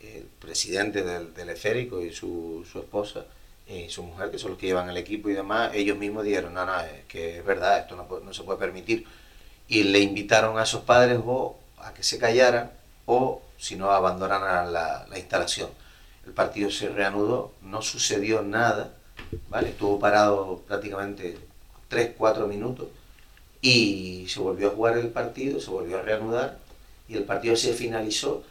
[0.00, 3.24] el presidente del, del esférico y su, su esposa,
[3.66, 6.54] y su mujer, que son los que llevan el equipo y demás, ellos mismos dijeron,
[6.54, 9.04] no, no, es que es verdad, esto no, no se puede permitir.
[9.66, 12.70] Y le invitaron a sus padres o a que se callaran
[13.04, 15.70] o, si no, abandonaran la, la instalación.
[16.24, 18.94] El partido se reanudó, no sucedió nada,
[19.48, 19.70] ¿vale?
[19.70, 21.36] Estuvo parado prácticamente
[21.88, 22.86] 3, 4 minutos
[23.60, 26.62] y se volvió a jugar el partido, se volvió a reanudar
[27.08, 28.42] y el partido se finalizó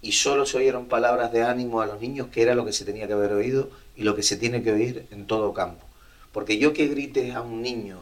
[0.00, 2.84] y solo se oyeron palabras de ánimo a los niños, que era lo que se
[2.84, 5.84] tenía que haber oído y lo que se tiene que oír en todo campo.
[6.32, 8.00] Porque yo que grite a un niño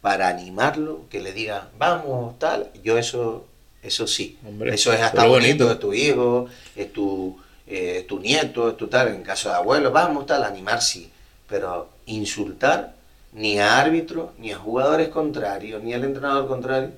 [0.00, 3.46] para animarlo, que le diga, vamos, tal, yo eso,
[3.82, 4.38] eso sí.
[4.46, 5.72] Hombre, eso es hasta bonito, bonito.
[5.72, 6.46] es tu hijo,
[6.76, 10.44] es tu, eh, es tu nieto, es tu tal, en caso de abuelo, vamos, tal,
[10.44, 11.10] animar sí.
[11.48, 12.94] Pero insultar
[13.32, 16.90] ni a árbitros, ni a jugadores contrarios, ni al entrenador contrario,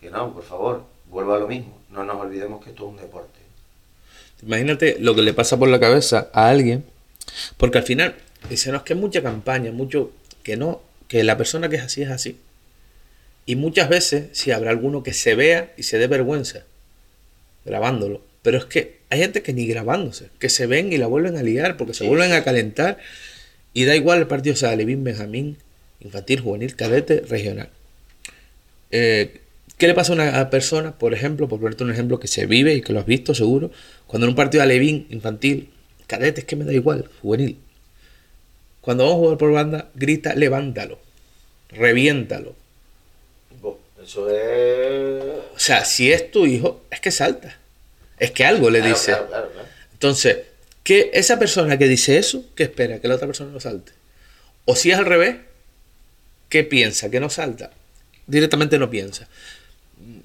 [0.00, 1.75] que no, por favor, vuelvo a lo mismo.
[1.90, 3.38] No nos olvidemos que esto es un deporte.
[4.42, 6.84] Imagínate lo que le pasa por la cabeza a alguien,
[7.56, 8.14] porque al final
[8.50, 10.12] dice, no, es que mucha campaña, mucho
[10.42, 12.38] que no, que la persona que es así es así.
[13.46, 16.64] Y muchas veces sí habrá alguno que se vea y se dé vergüenza
[17.64, 18.22] grabándolo.
[18.42, 21.42] Pero es que hay gente que ni grabándose, que se ven y la vuelven a
[21.42, 22.98] liar porque se vuelven a calentar
[23.72, 25.58] y da igual el partido sea Levín, Benjamín,
[26.00, 27.68] infantil, juvenil, cadete, regional.
[28.90, 29.40] Eh,
[29.78, 32.74] ¿Qué le pasa a una persona, por ejemplo, por ponerte un ejemplo que se vive
[32.74, 33.70] y que lo has visto seguro,
[34.06, 35.70] cuando en un partido de Alevín, infantil,
[36.06, 37.58] cadete, es que me da igual, juvenil.
[38.80, 40.98] Cuando vamos a jugar por banda, grita, levántalo,
[41.70, 42.54] reviéntalo.
[44.02, 45.24] Eso es...
[45.54, 47.58] O sea, si es tu hijo, es que salta.
[48.18, 49.06] Es que algo le Claro, dice.
[49.12, 49.68] claro, claro, claro.
[49.92, 50.38] Entonces,
[50.84, 53.00] que esa persona que dice eso, ¿qué espera?
[53.00, 53.92] Que la otra persona no salte.
[54.64, 55.36] O si es al revés,
[56.48, 57.10] ¿qué piensa?
[57.10, 57.72] Que no salta.
[58.28, 59.26] Directamente no piensa.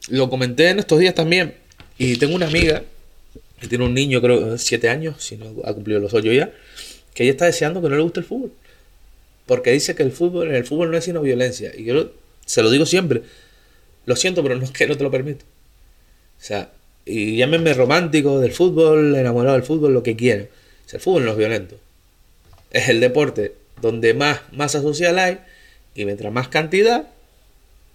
[0.09, 1.55] Lo comenté en estos días también.
[1.97, 2.83] Y tengo una amiga
[3.59, 6.51] que tiene un niño, creo, siete años, si no ha cumplido los ocho ya,
[7.13, 8.51] que ella está deseando que no le guste el fútbol.
[9.45, 11.71] Porque dice que el fútbol, en el fútbol no es sino violencia.
[11.77, 12.11] Y yo
[12.45, 13.21] se lo digo siempre.
[14.05, 15.45] Lo siento, pero no es que no te lo permito.
[16.39, 16.71] O sea,
[17.05, 20.47] y llámenme romántico del fútbol, enamorado del fútbol, lo que quieran.
[20.85, 21.75] O sea, el fútbol no es violento.
[22.71, 25.39] Es el deporte donde más masa social hay
[25.93, 27.07] y mientras más cantidad,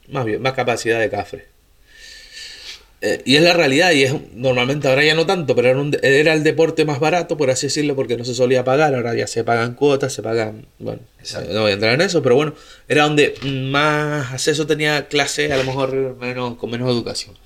[0.09, 1.56] más, más capacidad de cafre.
[3.09, 5.93] Eh, y es la realidad, y es normalmente ahora ya no tanto, pero era, un
[5.93, 9.15] de- era el deporte más barato, por así decirlo, porque no se solía pagar, ahora
[9.15, 11.53] ya se pagan cuotas, se pagan, bueno, Exacto.
[11.53, 12.55] no voy a entrar en eso, pero bueno,
[12.89, 17.37] era donde más acceso tenía clase, a lo mejor menos, con menos educación.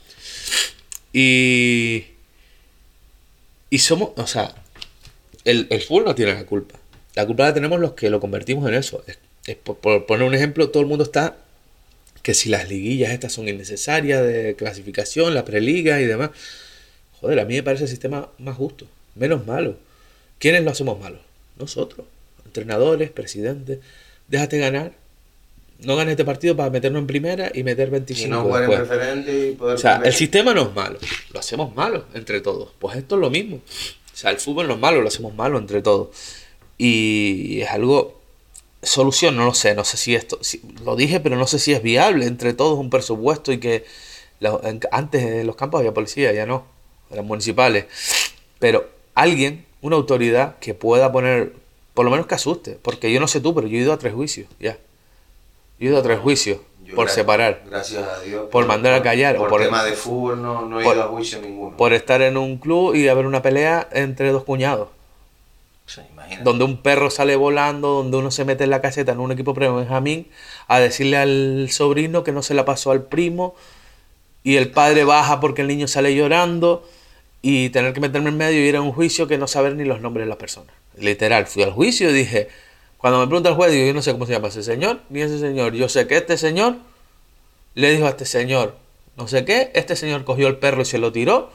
[1.12, 2.04] Y,
[3.68, 4.54] y somos, o sea,
[5.44, 6.78] el, el fútbol no tiene la culpa.
[7.14, 9.02] La culpa la tenemos los que lo convertimos en eso.
[9.06, 11.36] Es- es por, por poner un ejemplo, todo el mundo está
[12.22, 16.30] que si las liguillas estas son innecesarias de clasificación, la preliga y demás.
[17.20, 19.76] Joder, a mí me parece el sistema más justo, menos malo.
[20.38, 21.18] ¿Quiénes lo hacemos malo?
[21.58, 22.06] Nosotros,
[22.46, 23.78] entrenadores, presidentes.
[24.28, 24.92] Déjate ganar.
[25.80, 28.70] No ganes este partido para meternos en primera y meter 25 Y no jugar en
[28.70, 29.76] preferente y poder...
[29.76, 30.98] O sea, el sistema no es malo,
[31.32, 32.70] lo hacemos malo entre todos.
[32.78, 33.56] Pues esto es lo mismo.
[33.56, 36.08] O sea, el fútbol no es malo, lo hacemos malo entre todos.
[36.76, 38.19] Y es algo,
[38.82, 41.72] solución, no lo sé, no sé si esto, si- lo dije, pero no sé si
[41.72, 43.84] es viable entre todos un presupuesto y que
[44.40, 46.64] la- en- antes en los campos había policía, ya no,
[47.10, 47.86] eran municipales.
[48.58, 51.52] Pero alguien, una autoridad que pueda poner,
[51.94, 53.98] por lo menos que asuste, porque yo no sé tú, pero yo he ido a
[53.98, 54.78] tres juicios, ya.
[55.78, 57.62] Yo he ido a tres juicios Yo, por separar.
[57.68, 58.48] Gracias a Dios.
[58.50, 61.04] Por mandar a callar, o Por, por- tema de fútbol no, no he por- ido
[61.04, 61.76] a juicio ninguno.
[61.76, 64.88] por estar en un club y haber una pelea entre dos cuñados.
[66.42, 69.54] Donde un perro sale volando, donde uno se mete en la caseta en un equipo
[69.54, 70.28] pre-Benjamín
[70.68, 73.54] a decirle al sobrino que no se la pasó al primo
[74.42, 76.86] y el padre baja porque el niño sale llorando
[77.42, 79.84] y tener que meterme en medio y ir a un juicio que no saber ni
[79.84, 80.74] los nombres de las personas.
[80.96, 82.48] Literal, fui al juicio y dije,
[82.96, 85.20] cuando me pregunta el juez, digo, yo no sé cómo se llama ese señor, ni
[85.20, 85.74] ese señor.
[85.74, 86.76] Yo sé que este señor
[87.74, 88.76] le dijo a este señor,
[89.16, 91.50] no sé qué, este señor cogió el perro y se lo tiró.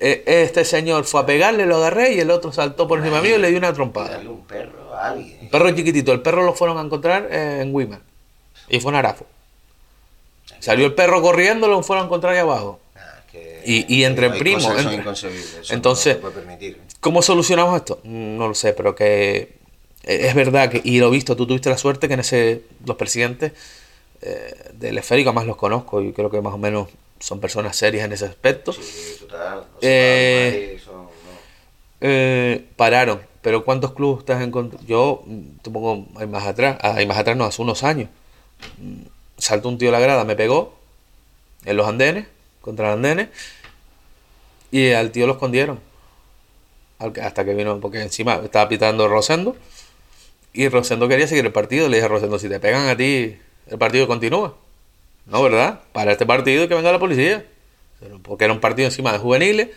[0.00, 3.36] Eh, Este señor fue a pegarle, lo agarré y el otro saltó por encima mío
[3.36, 4.18] y le dio una trompada.
[4.18, 5.38] Un perro a alguien.
[5.42, 8.00] Un perro chiquitito, el perro lo fueron a encontrar eh, en Wiman.
[8.68, 9.26] Y fue en Arafo.
[10.58, 12.80] Salió el perro corriendo, lo fueron a encontrar ahí abajo.
[12.96, 14.64] Ah, que- Y- y entre primos,
[15.70, 16.80] Entonces- no permitir.
[17.00, 18.00] ¿Cómo solucionamos esto?
[18.04, 19.58] Mm, No lo sé, pero que
[20.04, 22.62] eh, es verdad que, y lo he visto, tú tuviste la suerte que en ese,
[22.86, 23.52] los presidentes
[24.22, 26.88] eh, del esférico, más los conozco y creo que más o menos
[27.20, 28.72] son personas serias en ese aspecto.
[28.72, 29.64] Sí, total.
[29.82, 31.08] Eh, son- no.
[32.00, 33.20] eh, pararon.
[33.42, 34.78] Pero ¿cuántos clubes estás en contra?
[34.86, 35.22] Yo
[35.62, 38.10] te pongo ahí más atrás, ah, ahí más atrás no, hace unos años.
[38.78, 39.02] Mm,
[39.38, 40.74] Saltó un tío a la grada, me pegó
[41.64, 42.26] en los andenes,
[42.60, 43.28] contra los andenes,
[44.70, 45.80] y al tío lo escondieron.
[46.98, 49.56] Hasta que vino, porque encima estaba pitando Rosendo,
[50.52, 51.88] y Rosendo quería seguir el partido.
[51.88, 54.54] Le dije a Rosendo, si te pegan a ti, el partido continúa.
[55.30, 55.80] No, ¿verdad?
[55.92, 57.46] Para este partido y que venga la policía.
[58.22, 59.68] Porque era un partido encima de juveniles.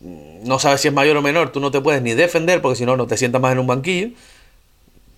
[0.00, 2.84] No sabes si es mayor o menor, tú no te puedes ni defender porque si
[2.84, 4.10] no, no te sientas más en un banquillo.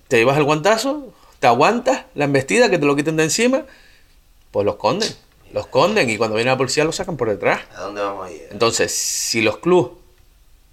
[0.07, 3.63] Te llevas el guantazo, te aguantas la embestida, que te lo quiten de encima,
[4.51, 5.09] pues los esconden.
[5.51, 7.61] Los esconden y cuando viene la policía lo sacan por detrás.
[7.75, 8.47] ¿A dónde vamos a ir?
[8.51, 9.91] Entonces, si los clubes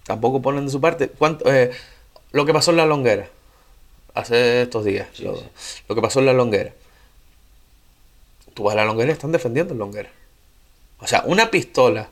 [0.05, 1.72] tampoco ponen de su parte, ¿cuánto, eh,
[2.30, 3.28] lo que pasó en la longuera,
[4.14, 5.43] hace estos días, lo,
[5.89, 6.72] lo que pasó en la longuera,
[8.57, 10.09] tú vas a la longuera y están defendiendo en longuera.
[10.98, 12.09] O sea, una pistola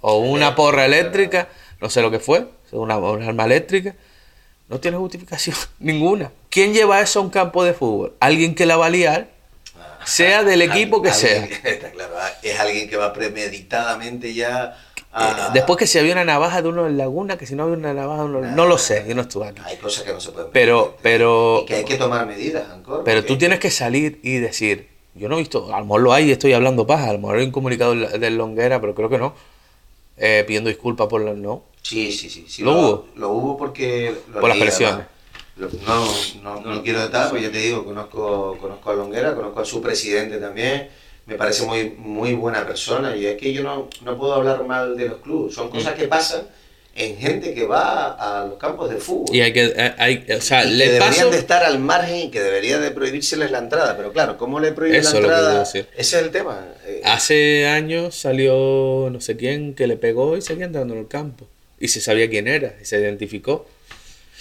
[0.00, 1.48] o una porra eléctrica,
[1.80, 3.94] no sé lo que fue, una, una arma eléctrica,
[4.68, 6.32] no tiene justificación ninguna.
[6.48, 8.14] ¿Quién lleva eso a un campo de fútbol?
[8.18, 9.28] Alguien que la va a liar,
[10.06, 11.44] sea del equipo que sea.
[11.44, 14.74] Está claro, es alguien que va premeditadamente ya.
[15.14, 17.76] Eh, Después que si había una navaja de uno en Laguna, que si no había
[17.76, 18.40] una navaja de uno...
[18.40, 19.60] No lo sé, yo no estuve aquí.
[19.66, 23.04] Hay cosas que no se pueden Pero, pero, Y que hay que tomar medidas, Ancor.
[23.04, 24.88] pero tú tienes que salir y decir,
[25.18, 27.18] yo no he visto, a lo mejor lo hay y estoy hablando paja, a lo
[27.18, 29.34] mejor hay un comunicado del Longuera, pero creo que no,
[30.16, 31.32] eh, pidiendo disculpas por la...
[31.34, 32.44] No, Sí, sí, sí.
[32.48, 33.06] sí ¿Lo hubo?
[33.16, 34.14] Lo hubo porque...
[34.32, 35.06] lo Por las presiones.
[35.56, 36.06] Lo- No,
[36.42, 39.80] no, no quiero detalles, pues ya te digo, conozco, conozco a Longuera, conozco a su
[39.80, 40.88] presidente también,
[41.26, 44.96] me parece muy, muy buena persona y es que yo no, no puedo hablar mal
[44.96, 46.42] de los clubes, son cosas que pasan
[46.98, 49.34] en gente que va a los campos de fútbol.
[49.34, 51.30] y hay que, eh, hay, o sea, y que le deberían paso...
[51.30, 54.72] de estar al margen y que debería de prohibírseles la entrada, pero claro, ¿cómo le
[54.72, 55.62] prohíben la que entrada?
[55.62, 56.66] Ese es el tema.
[56.86, 61.08] eh, Hace años salió no sé quién que le pegó y seguía entrando en el
[61.08, 61.46] campo.
[61.80, 63.66] Y se sabía quién era, y se identificó.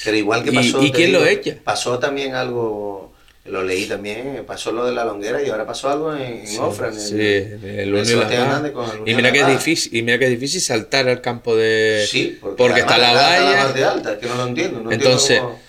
[0.03, 0.81] Pero igual que ¿Y- pasó.
[0.83, 1.55] y te quién lo echa?
[1.63, 3.13] Pasó también algo,
[3.49, 6.87] lo leí también, pasó lo de la longuera y ahora pasó algo en, en Ofra,
[6.89, 8.33] en el, Sí, el Laval.
[8.33, 11.21] Hernández con el Y mira que es difícil, y mira que es difícil saltar al
[11.21, 13.63] campo de Sí, porque, porque está la valla.
[13.63, 14.81] más de alta, es que no lo entiendo.
[14.81, 15.59] no Entonces- entiendo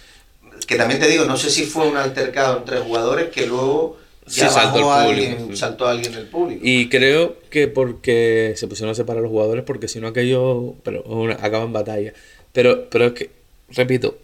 [0.42, 3.96] cómo- que también te digo, no sé si fue un altercado entre jugadores que luego
[4.26, 5.56] ya Sí, saltó el público, alguien, sí.
[5.56, 6.60] saltó alguien del público.
[6.62, 11.02] Y creo que porque se pusieron a separar los jugadores, porque si no aquello pero
[11.04, 12.12] una- acaba en batalla.
[12.52, 13.30] Pero, pero es que,
[13.70, 14.18] repito,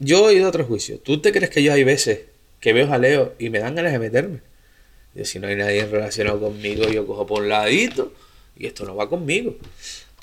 [0.00, 0.98] yo he ido a otro juicio.
[0.98, 2.20] ¿Tú te crees que yo hay veces
[2.64, 4.38] que veo jaleo y me dan ganas de meterme?
[5.14, 8.12] Y si no hay nadie relacionado conmigo, yo cojo por un ladito
[8.56, 9.54] y esto no va conmigo.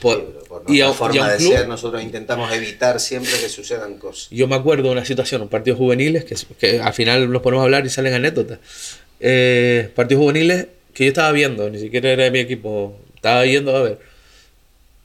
[0.01, 2.99] Por- Sí, por y, a, y a forma un de club, ser, nosotros intentamos evitar
[2.99, 4.29] siempre que sucedan cosas.
[4.31, 7.61] yo me acuerdo de una situación, un partido juveniles, que, que al final nos ponemos
[7.61, 8.57] a hablar y salen anécdotas.
[9.19, 10.65] Eh, partidos juveniles
[10.95, 13.99] que yo estaba viendo, ni siquiera era de mi equipo, estaba yendo a ver.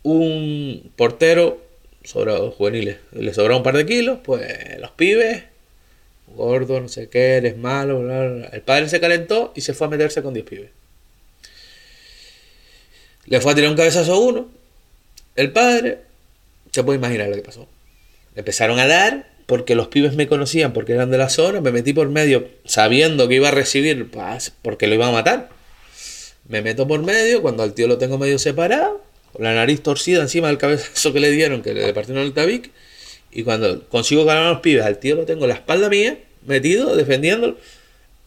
[0.03, 1.61] Un portero
[2.05, 5.43] sobrado, juveniles, le sobraba un par de kilos, pues los pibes,
[6.37, 8.47] gordo, no sé qué, eres malo, bla, bla.
[8.49, 10.71] El padre se calentó y se fue a meterse con 10 pibes.
[13.27, 14.49] Le fue a tirar un cabezazo a uno.
[15.35, 15.99] El padre,
[16.71, 17.67] se puede imaginar lo que pasó.
[18.35, 21.61] Le empezaron a dar porque los pibes me conocían porque eran de la zona.
[21.61, 25.51] Me metí por medio sabiendo que iba a recibir pues, porque lo iban a matar.
[26.49, 30.23] Me meto por medio cuando al tío lo tengo medio separado, con la nariz torcida
[30.23, 32.71] encima del cabezazo que le dieron, que le partieron el tabique.
[33.33, 36.19] Y cuando consigo ganar a los pibes, al tío lo tengo en la espalda mía,
[36.47, 37.59] metido, defendiéndolo.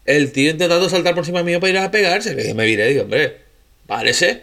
[0.06, 2.36] El tío intentando saltar por encima mío para ir a pegarse.
[2.36, 3.38] Dije, me viré, digo, hombre,
[3.86, 4.42] parece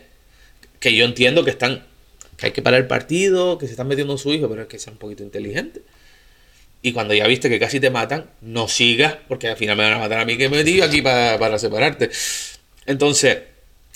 [0.81, 1.85] que yo entiendo que están
[2.37, 4.79] que hay que parar el partido, que se están metiendo su hijo, pero es que
[4.79, 5.81] sea un poquito inteligente.
[6.83, 9.95] Y cuando ya viste que casi te matan, no sigas, porque al final me van
[9.95, 12.11] a matar a mí que me metí aquí para, para separarte.
[12.85, 13.39] Entonces,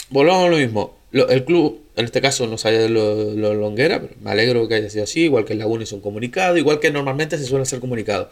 [0.08, 0.98] volvamos a lo mismo.
[1.12, 4.90] El club, en este caso, no sale lo, lo longuera, pero me alegro que haya
[4.90, 7.80] sido así, igual que el Laguna hizo un comunicado, igual que normalmente se suelen hacer
[7.80, 8.28] comunicados.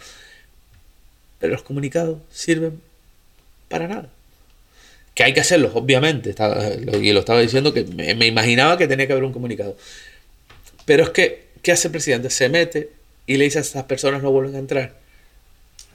[1.38, 2.80] Pero los comunicados sirven
[3.68, 4.08] para nada.
[5.14, 6.30] Que hay que hacerlos, obviamente.
[6.30, 9.32] Estaba, lo- y lo estaba diciendo que me, me imaginaba que tenía que haber un
[9.32, 9.76] comunicado.
[10.84, 12.30] Pero es que, ¿qué hace el presidente?
[12.30, 12.90] Se mete
[13.26, 14.94] y le dice a esas personas no vuelven a entrar.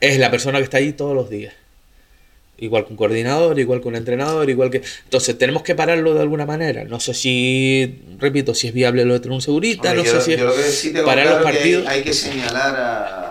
[0.00, 1.54] Es la persona que está ahí todos los días.
[2.56, 4.80] Igual que un coordinador, igual que un entrenador, igual que...
[5.04, 6.84] Entonces tenemos que pararlo de alguna manera.
[6.84, 10.20] No sé si, repito, si es viable lo de tener un segurita, Hombre, no yo,
[10.20, 11.86] sé si es yo lo que sí tengo parar claro los es que partidos.
[11.88, 13.23] hay, hay que señalar a-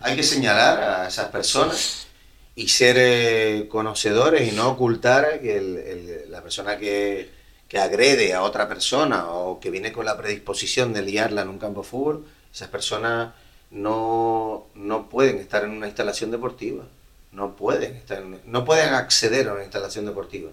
[0.00, 2.06] hay que señalar a esas personas
[2.54, 7.30] y ser eh, conocedores y no ocultar que la persona que,
[7.68, 11.58] que agrede a otra persona o que viene con la predisposición de liarla en un
[11.58, 13.32] campo de fútbol, esas personas
[13.70, 16.84] no, no pueden estar en una instalación deportiva.
[17.32, 20.50] No pueden estar no pueden acceder a una instalación deportiva.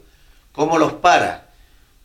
[0.51, 1.49] ¿Cómo los para?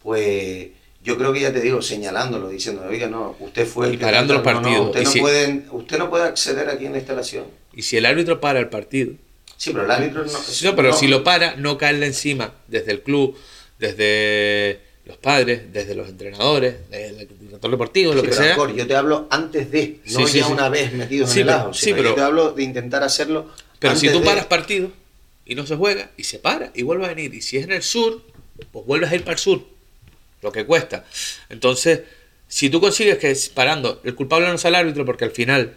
[0.02, 0.70] Pues
[1.04, 4.34] yo creo que ya te digo, señalándolo, diciendo, oiga, no, usted fue el Y parando
[4.34, 4.86] los no, no, partidos.
[4.86, 7.44] usted, no si- puede, usted no puede acceder aquí en la instalación.
[7.74, 9.12] Y si el árbitro para el partido,
[9.56, 10.32] Sí, pero el árbitro no.
[10.32, 13.36] no, pero no- si lo para, no caerle encima desde el club,
[13.78, 18.52] desde los padres, desde los entrenadores, desde el director deportivo, lo que pero, sea.
[18.52, 21.54] Ancor, yo te hablo antes de, no Sí, ya una vez metido Sí, en el
[21.54, 21.74] ajo.
[21.74, 23.50] sí, pero- yo te hablo de intentar hacerlo.
[23.78, 24.26] Pero si antes tú de.
[24.30, 24.90] paras partido
[25.44, 27.72] y no se juega, y se para, y vuelve a venir, y si es en
[27.72, 28.22] el sur,
[28.70, 29.60] pues vuelves a ir para el sur,
[30.42, 31.04] lo que cuesta.
[31.48, 32.00] Entonces,
[32.48, 35.74] si tú consigues que parando, el culpable no es el árbitro, porque al final,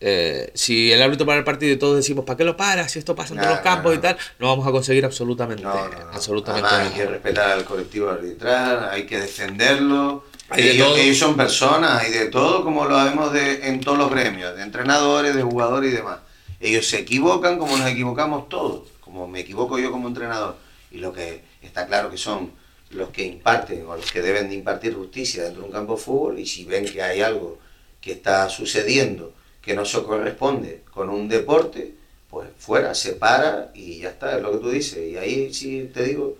[0.00, 2.88] eh, si el árbitro para el partido y todos decimos, ¿para qué lo para?
[2.88, 5.64] Si esto pasa en todos los campos no, y tal, no vamos a conseguir absolutamente,
[6.12, 7.10] absolutamente Además, hay que nada.
[7.12, 10.24] respetar al colectivo arbitral, hay que defenderlo.
[10.48, 10.96] Hay de ellos, todo.
[10.96, 14.62] ellos son personas, hay de todo, como lo vemos de, en todos los gremios, de
[14.62, 16.18] entrenadores, de jugadores y demás.
[16.58, 20.56] Ellos se equivocan como nos equivocamos todos, como me equivoco yo como entrenador.
[20.90, 22.50] Y lo que está claro que son
[22.90, 26.02] los que imparten o los que deben de impartir justicia dentro de un campo de
[26.02, 27.58] fútbol y si ven que hay algo
[28.00, 29.32] que está sucediendo
[29.62, 31.92] que no se corresponde con un deporte,
[32.30, 35.06] pues fuera, se para y ya está, es lo que tú dices.
[35.06, 36.36] Y ahí sí te digo,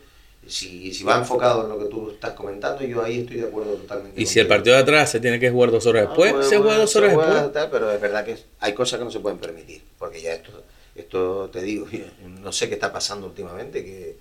[0.47, 3.75] si, si va enfocado en lo que tú estás comentando, yo ahí estoy de acuerdo
[3.75, 4.21] totalmente.
[4.21, 6.57] Y si el partido de atrás se tiene que jugar dos horas Ah, después, se
[6.59, 7.67] juega dos horas después.
[7.71, 10.65] pero es verdad que hay cosas que no se pueden permitir, porque ya esto,
[10.97, 11.87] esto te digo,
[12.41, 14.11] no sé qué está pasando últimamente, que...
[14.11, 14.17] eh,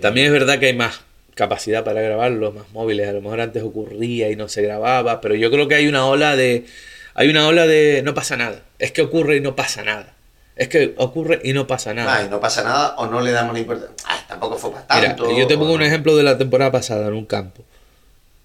[0.00, 1.00] También es verdad que hay más
[1.34, 3.08] capacidad para grabarlo, más móviles.
[3.08, 6.06] A lo mejor antes ocurría y no se grababa, pero yo creo que hay una
[6.06, 6.66] ola de.
[7.14, 8.62] Hay una ola de no pasa nada.
[8.78, 10.14] Es que ocurre y no pasa nada.
[10.56, 12.16] Es que ocurre y no pasa nada.
[12.16, 13.96] ah, y no pasa nada o no le damos la importancia.
[14.06, 15.36] Ah, tampoco fue para Mira, tanto.
[15.36, 15.86] yo te pongo un no.
[15.86, 17.64] ejemplo de la temporada pasada en un campo.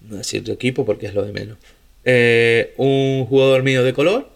[0.00, 1.58] No decir tu equipo porque es lo de menos.
[2.04, 4.28] Eh, un jugador mío de color.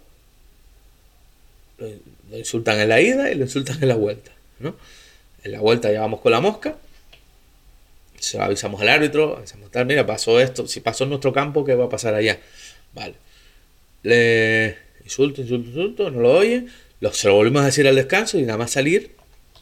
[1.78, 4.30] Lo, insultan en la ida y lo insultan en la vuelta.
[4.58, 4.74] ¿no?
[5.42, 6.76] En la vuelta ya vamos con la mosca.
[8.20, 9.38] Se lo avisamos al árbitro.
[9.38, 10.68] Avisamos tal, mira, pasó esto.
[10.68, 12.38] Si pasó en nuestro campo, ¿qué va a pasar allá?
[12.94, 13.14] Vale.
[14.04, 16.66] Le insulto, insulto, insulto, no lo oye.
[17.00, 19.16] Lo, se lo volvemos a decir al descanso y nada más salir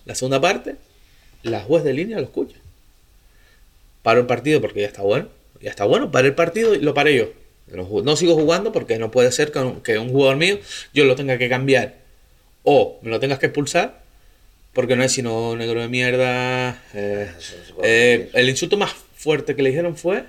[0.04, 0.76] la segunda parte
[1.42, 2.56] la juez de línea lo escucha.
[4.02, 5.28] Paro el partido porque ya está bueno.
[5.60, 7.32] Ya está bueno, paré el partido y lo paré yo.
[7.66, 10.58] No, sigo jugando porque no puede ser que un jugador mío
[10.94, 11.96] yo lo tenga que cambiar
[12.62, 14.02] o me lo tengas que expulsar
[14.72, 16.82] porque no es sino negro de mierda.
[16.94, 17.32] eh,
[17.82, 20.24] eh, el insulto más fuerte que le dijeron fue: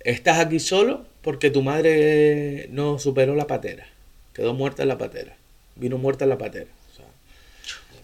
[0.00, 3.86] Estás aquí solo porque tu madre no superó la patera.
[4.32, 5.36] Quedó muerta en la patera.
[5.74, 6.66] Vino muerta en la patera.
[6.92, 7.06] O sea,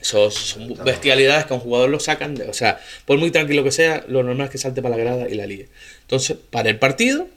[0.01, 2.35] eso son bestialidades que a un jugador lo sacan.
[2.35, 5.03] De, o sea, por muy tranquilo que sea, lo normal es que salte para la
[5.05, 5.69] grada y la líe.
[6.01, 7.29] Entonces, para el partido,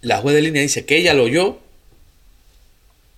[0.00, 1.58] la juez de línea dice que ella lo oyó.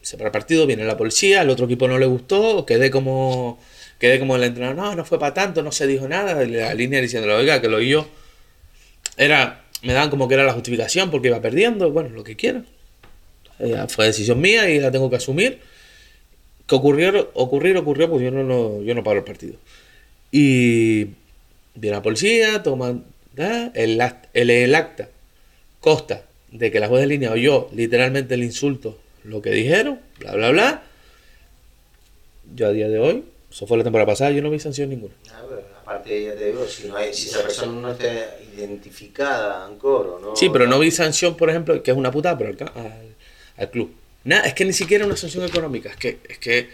[0.03, 3.61] Se para el partido, viene la policía, al otro equipo no le gustó, quedé como
[3.99, 7.01] quedé como el entrenador, no, no fue para tanto, no se dijo nada, la línea
[7.01, 8.07] diciéndole, oiga, que lo oyó.
[9.17, 12.67] Era, me daban como que era la justificación porque iba perdiendo, bueno, lo que quieran.
[13.59, 15.61] Ya fue decisión mía y la tengo que asumir.
[16.67, 19.55] Que ocurrió, ocurrir, ocurrió, pues yo no, yo no paro el partido.
[20.31, 21.07] Y
[21.75, 23.05] viene la policía, toman
[23.75, 24.01] el,
[24.35, 25.09] el, el acta,
[25.81, 30.35] consta de que la juez de línea oyó literalmente el insulto, lo que dijeron, bla,
[30.35, 30.83] bla, bla.
[32.55, 35.15] Yo a día de hoy, eso fue la temporada pasada, yo no vi sanción ninguna.
[35.33, 35.43] Ah,
[35.81, 40.19] aparte, ya te digo, si, no hay, si esa persona no está identificada en coro,
[40.21, 40.37] ¿no?
[40.37, 43.15] Sí, pero no vi sanción, por ejemplo, que es una putada, pero al, al,
[43.57, 43.93] al club.
[44.25, 45.91] Nada, es que ni siquiera una sanción económica.
[45.91, 46.69] Es que, es que,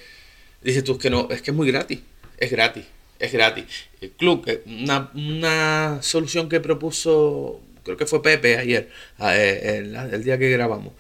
[0.63, 2.01] dices tú, es que no, es que es muy gratis.
[2.39, 2.85] Es gratis,
[3.21, 3.65] es gratis.
[4.01, 8.89] El club, que una, una solución que propuso, creo que fue Pepe ayer,
[9.21, 10.93] eh, el, el día que grabamos,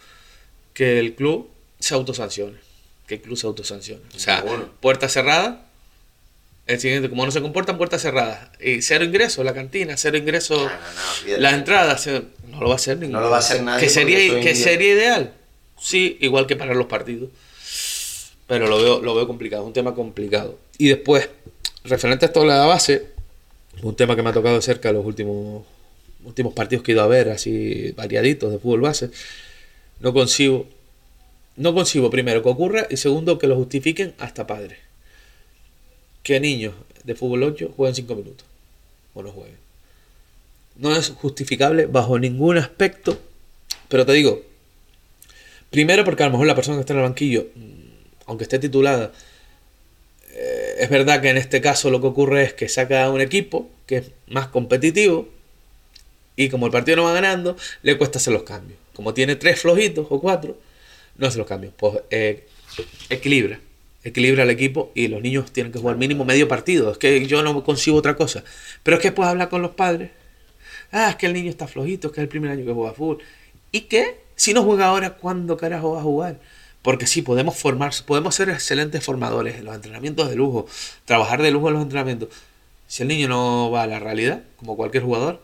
[0.72, 1.50] que el club
[1.80, 2.58] se autosancione.
[3.08, 4.02] Que el club se autosancione.
[4.14, 4.68] O sea, Bueno.
[4.80, 5.63] puerta cerrada.
[6.66, 8.48] El siguiente, como no se comportan, puertas cerradas.
[8.60, 10.58] Y cero ingresos, la cantina, cero ingresos.
[10.58, 11.42] No, no, no, olvídate.
[11.42, 13.18] La entrada se- no lo va a hacer ninguno.
[13.18, 15.32] No lo va a hacer nadie Que sería, que sería ideal.
[15.78, 17.28] Sí, igual que para los partidos.
[18.46, 20.58] Pero lo veo, lo veo complicado, es un tema complicado.
[20.78, 21.28] Y después,
[21.84, 23.06] referente a esto de la base,
[23.82, 25.64] un tema que me ha tocado de cerca los últimos,
[26.24, 29.10] últimos partidos que he ido a ver, así variaditos de fútbol base,
[30.00, 30.66] no consigo,
[31.56, 34.78] no consigo primero que ocurra y segundo que lo justifiquen hasta padres.
[36.24, 38.46] Que niños de fútbol 8 jueguen 5 minutos
[39.14, 39.56] o no jueguen.
[40.76, 43.16] No es justificable bajo ningún aspecto,
[43.88, 44.42] pero te digo,
[45.70, 48.58] primero porque a lo mejor la persona que está en el banquillo, mm, aunque esté
[48.58, 49.12] titulada,
[50.32, 53.70] eh, es verdad que en este caso lo que ocurre es que saca un equipo
[53.86, 55.28] que es más competitivo
[56.36, 58.78] y como el partido no va ganando, le cuesta hacer los cambios.
[58.94, 60.58] Como tiene tres flojitos o cuatro,
[61.16, 61.72] no hace los cambios.
[61.76, 62.46] Pues eh,
[63.10, 63.60] equilibra,
[64.04, 66.92] equilibra el equipo y los niños tienen que jugar mínimo medio partido.
[66.92, 68.44] Es que yo no consigo otra cosa.
[68.82, 70.10] Pero es que puedes hablar con los padres.
[70.92, 72.92] Ah, es que el niño está flojito, es que es el primer año que juega
[72.92, 73.18] fútbol.
[73.72, 74.20] ¿Y qué?
[74.36, 76.40] Si no juega ahora, ¿cuándo carajo va a jugar?
[76.82, 80.66] Porque sí, podemos formar, podemos ser excelentes formadores en los entrenamientos de lujo,
[81.06, 82.28] trabajar de lujo en los entrenamientos.
[82.86, 85.40] Si el niño no va a la realidad, como cualquier jugador,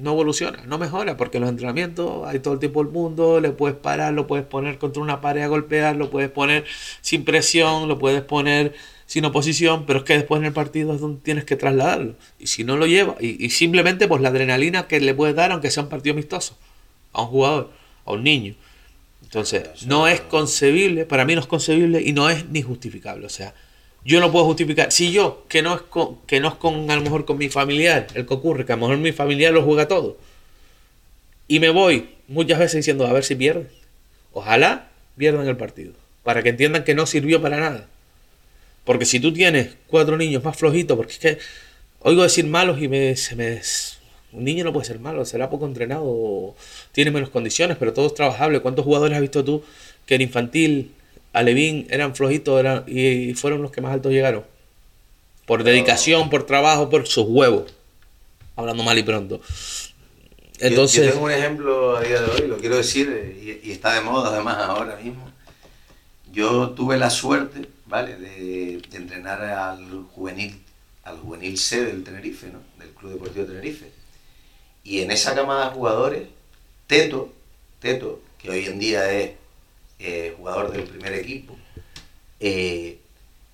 [0.00, 3.76] no evoluciona, no mejora, porque los entrenamientos hay todo el tiempo el mundo, le puedes
[3.76, 6.64] parar, lo puedes poner contra una pared a golpear, lo puedes poner
[7.00, 8.74] sin presión, lo puedes poner
[9.06, 12.14] sin oposición, pero es que después en el partido es donde tienes que trasladarlo.
[12.38, 15.52] Y si no lo lleva, y, y simplemente pues la adrenalina que le puedes dar,
[15.52, 16.56] aunque sea un partido amistoso,
[17.12, 17.70] a un jugador,
[18.04, 18.54] a un niño.
[19.22, 23.26] Entonces, no es concebible, para mí no es concebible y no es ni justificable.
[23.26, 23.54] O sea,
[24.04, 24.92] yo no puedo justificar.
[24.92, 27.48] Si yo, que no es con, que no es con a lo mejor con mi
[27.48, 30.16] familiar, el que ocurre, que a lo mejor mi familiar lo juega todo.
[31.48, 33.68] Y me voy muchas veces diciendo, a ver si pierden.
[34.32, 35.92] Ojalá pierdan el partido.
[36.22, 37.86] Para que entiendan que no sirvió para nada.
[38.84, 41.38] Porque si tú tienes cuatro niños más flojitos, porque es que
[42.00, 43.60] oigo decir malos y me, se me,
[44.32, 46.56] un niño no puede ser malo, será poco entrenado, o
[46.92, 48.60] tiene menos condiciones, pero todo es trabajable.
[48.60, 49.62] ¿Cuántos jugadores has visto tú
[50.06, 50.92] que en infantil,
[51.32, 54.44] Alevín, eran flojitos eran, y fueron los que más altos llegaron?
[55.46, 57.72] Por dedicación, por trabajo, por sus huevos.
[58.56, 59.40] Hablando mal y pronto.
[60.58, 63.94] Entonces, yo, tengo un ejemplo a día de hoy, lo quiero decir, y, y está
[63.94, 65.30] de moda además ahora mismo.
[66.32, 70.60] Yo tuve la suerte, ¿vale?, de, de entrenar al juvenil,
[71.04, 72.60] al juvenil C del Tenerife, ¿no?
[72.78, 73.90] Del Club Deportivo Tenerife.
[74.84, 76.28] Y en esa camada de jugadores,
[76.86, 77.32] Teto,
[77.80, 79.30] Teto, que hoy en día es
[80.00, 81.54] eh, jugador del primer equipo,
[82.40, 82.98] eh,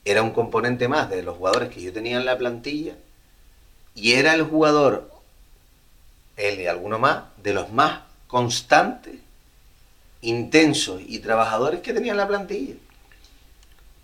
[0.05, 2.95] era un componente más de los jugadores que yo tenía en la plantilla
[3.95, 5.11] y era el jugador
[6.37, 9.15] él y alguno más, de los más constantes,
[10.21, 12.75] intensos y trabajadores que tenía en la plantilla.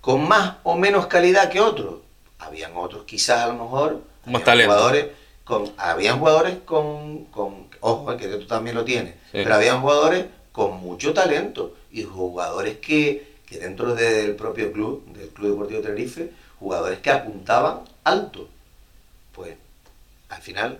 [0.00, 2.00] Con más o menos calidad que otros.
[2.38, 4.02] Habían otros quizás a lo mejor.
[4.24, 4.42] Más.
[4.42, 5.06] Jugadores
[5.44, 9.40] con, habían jugadores con, con ojo, eh, que tú también lo tienes, Sí.
[9.42, 15.28] pero habían jugadores con mucho talento y jugadores que, que dentro del propio club, del
[15.28, 18.48] Club Deportivo Tenerife, jugadores que apuntaban alto.
[19.34, 19.56] Pues
[20.28, 20.78] al final,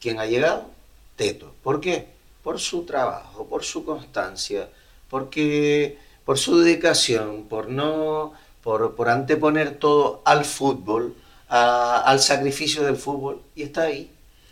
[0.00, 0.70] ¿quién ha llegado?
[1.16, 1.54] Teto.
[1.62, 2.06] ¿Por qué?
[2.42, 4.68] Por su trabajo, por su constancia,
[5.10, 8.32] porque por su dedicación, por no,
[8.62, 11.14] por, por anteponer todo al fútbol,
[11.48, 14.10] a- al sacrificio del fútbol, y está ahí.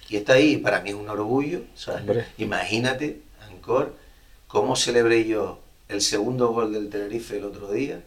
[0.09, 1.63] Y está ahí, para mí es un orgullo.
[1.75, 2.05] ¿sabes?
[2.39, 3.95] Imagínate, Ancor,
[4.49, 8.01] cómo celebré yo el segundo gol del Tenerife el otro día,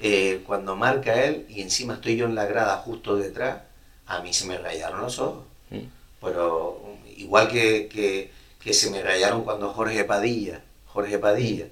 [0.00, 3.62] eh, cuando marca él y encima estoy yo en la grada justo detrás,
[4.06, 5.44] a mí se me rayaron los ojos.
[5.70, 5.78] Mm.
[6.20, 6.80] Pero
[7.16, 11.66] igual que, que- que se me rayaron cuando Jorge Padilla, Jorge Padilla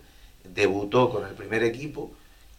[0.44, 2.12] debutó con el primer equipo,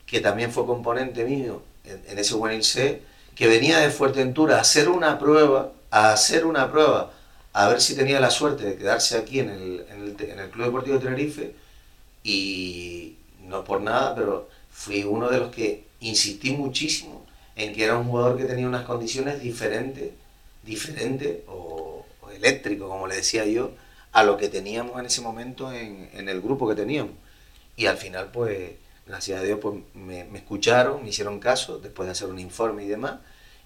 [0.05, 3.01] que también fue componente mío en, en ese juvenil C,
[3.33, 7.11] que venía de Fuerteventura a hacer una prueba, a hacer una prueba,
[7.53, 10.49] a ver si tenía la suerte de quedarse aquí en el, en el, en el
[10.49, 11.55] Club Deportivo Tenerife,
[12.26, 13.17] y
[13.49, 18.07] no por nada, pero fui uno de los que insistí muchísimo en que era un
[18.09, 20.11] jugador que tenía unas condiciones diferentes,
[20.63, 23.71] diferentes o, o eléctrico, como le decía yo,
[24.11, 27.13] a lo que teníamos en ese momento en, en el grupo que teníamos.
[27.78, 28.71] Y al final, pues,
[29.07, 32.86] gracias a Dios, pues me, me escucharon, me hicieron caso, después de hacer un informe
[32.86, 33.19] y demás,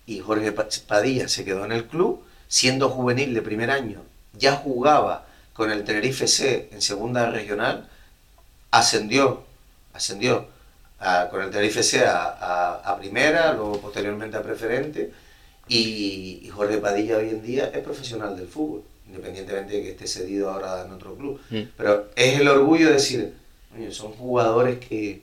[0.05, 4.01] y Jorge Pa- Padilla se quedó en el club, siendo juvenil de primer año,
[4.33, 7.88] ya jugaba con el Tenerife C en segunda regional,
[8.71, 9.43] ascendió,
[9.93, 10.47] ascendió
[10.99, 15.11] a- con el Tenerife C a, a- a primera, luego posteriormente a preferente,
[15.67, 20.07] y, y Jorge Padilla hoy en día es profesional del fútbol, independientemente de que esté
[20.07, 21.39] cedido ahora en otro club.
[21.49, 21.61] Mm.
[21.77, 23.33] Pero es el orgullo de decir,
[23.71, 25.21] "Coño, son jugadores que...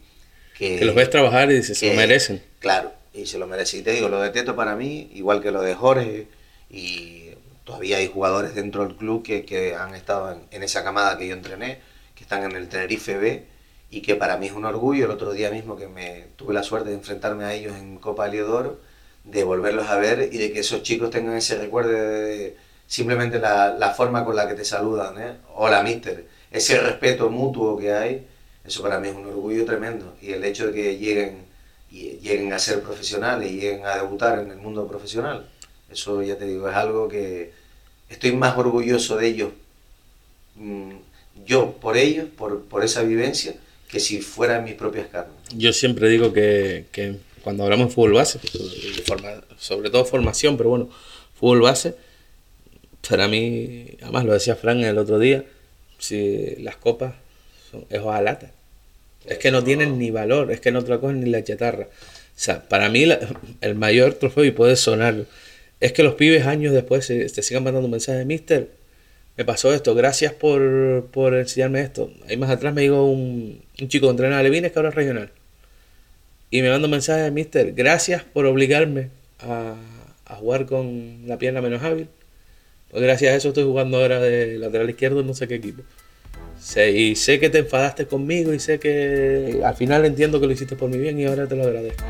[0.56, 2.42] que los ves trabajar y dices, se lo que- merecen.
[2.60, 3.78] Claro, y se lo merece.
[3.78, 6.28] Y te digo, lo de Teto para mí, igual que lo de Jorge,
[6.70, 7.30] y
[7.64, 11.26] todavía hay jugadores dentro del club que, que han estado en, en esa camada que
[11.26, 11.82] yo entrené, que
[12.26, 13.44] están en el Tenerife B,
[13.88, 15.04] y que para mí es un orgullo.
[15.04, 18.26] El otro día mismo que me tuve la suerte de enfrentarme a ellos en Copa
[18.26, 18.80] Leodoro,
[19.22, 22.56] de volverlos a ver y de que esos chicos tengan ese recuerdo de,
[22.88, 25.36] simplemente la, la forma con la que te saludan, ¿eh?
[25.54, 26.26] Hola, mister.
[26.50, 28.26] Ese respeto mutuo que hay,
[28.64, 30.16] eso para mí es un orgullo tremendo.
[30.20, 31.44] Y el hecho de que lleguen,
[31.90, 35.48] lleguen a ser profesionales y lleguen a debutar en el mundo profesional,
[35.90, 37.52] eso ya te digo, es algo que
[38.08, 39.52] estoy más orgulloso de ellos,
[40.56, 41.05] mm,
[41.44, 43.54] yo por ellos, por, por esa vivencia,
[43.88, 45.34] que si fuera en mis propias carnes.
[45.56, 48.38] Yo siempre digo que, que cuando hablamos de fútbol base,
[49.06, 50.90] forma- sobre todo formación, pero bueno,
[51.38, 51.94] fútbol base,
[53.08, 55.44] para mí, además lo decía Frank el otro día,
[55.98, 57.14] si las copas
[57.90, 58.50] es hojalata.
[59.26, 61.84] Es que no tienen ni valor, es que no te ni la chatarra.
[61.84, 63.06] O sea, para mí
[63.60, 65.24] el mayor trofeo, y puede sonar,
[65.80, 68.68] es que los pibes años después se, te sigan mandando mensajes, mister,
[69.36, 72.10] me pasó esto, gracias por, por enseñarme esto.
[72.28, 74.94] Ahí más atrás me dijo un, un chico que entrena a Levines que ahora es
[74.94, 75.30] regional.
[76.50, 79.10] Y me manda un mensaje, mister, gracias por obligarme
[79.40, 79.74] a,
[80.26, 82.08] a jugar con la pierna menos hábil.
[82.90, 85.82] Pues gracias a eso estoy jugando ahora de lateral izquierdo en no sé qué equipo.
[86.58, 90.52] Sé- y sé que te enfadaste conmigo y sé que al final entiendo que lo
[90.52, 92.04] hiciste por mi bien y ahora te lo agradezco.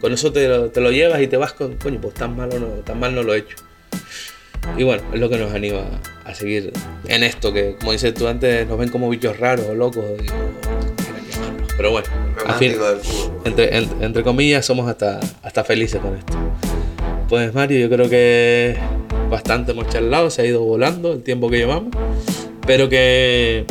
[0.00, 2.58] Con eso te lo, te lo llevas y te vas con, coño, pues tan malo
[2.58, 3.56] no, tan mal no lo he hecho.
[4.76, 5.82] Y bueno, es lo que nos anima
[6.24, 6.72] a seguir
[7.08, 10.04] en esto, que como dices tú antes, nos ven como bichos raros o locos.
[10.04, 11.66] llamarlo.
[11.76, 12.06] Pero bueno,
[12.46, 12.74] al fin,
[13.44, 16.34] entre, en- entre comillas, somos hasta, hasta felices con esto.
[17.28, 18.76] Pues Mario, yo creo que
[19.30, 21.90] bastante hemos charlado, se ha ido volando el tiempo que llevamos.
[22.60, 23.64] Espero que,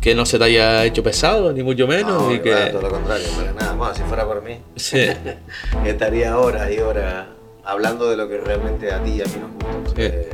[0.00, 2.22] que no se te haya hecho pesado, ni mucho menos.
[2.22, 3.96] No, y que, todo lo contrario, para nada más.
[3.96, 5.06] Si fuera por mí, Sí,
[5.84, 7.26] estaría horas y horas
[7.64, 9.78] hablando de lo que realmente a ti y a mí nos gusta.
[9.84, 10.28] porque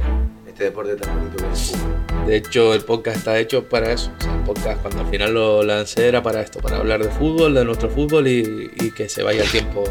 [0.47, 2.27] Este deporte tan bonito que es fútbol.
[2.27, 4.11] de hecho el podcast está hecho para eso.
[4.19, 7.11] O sea, el podcast cuando al final lo lancé era para esto, para hablar de
[7.11, 9.85] fútbol, de nuestro fútbol y, y que se vaya el tiempo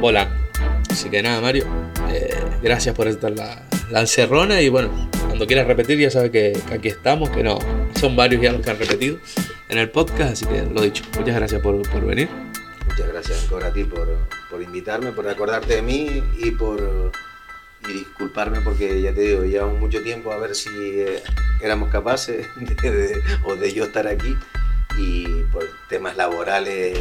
[0.00, 0.34] volando.
[0.90, 1.64] Así que nada, Mario,
[2.10, 4.90] eh, gracias por estar la, la encerrona y bueno,
[5.26, 7.58] cuando quieras repetir ya sabes que, que aquí estamos, que no,
[7.98, 9.18] son varios ya los que han repetido
[9.68, 12.28] en el podcast, así que lo dicho, muchas gracias por, por venir.
[12.88, 14.08] Muchas gracias, Ancor, a ti por,
[14.50, 17.12] por invitarme, por acordarte de mí y por
[17.88, 21.22] y disculparme porque ya te digo, llevamos mucho tiempo a ver si eh,
[21.62, 22.46] éramos capaces
[22.82, 24.36] de, de- o de yo estar aquí
[24.98, 26.98] y por temas laborales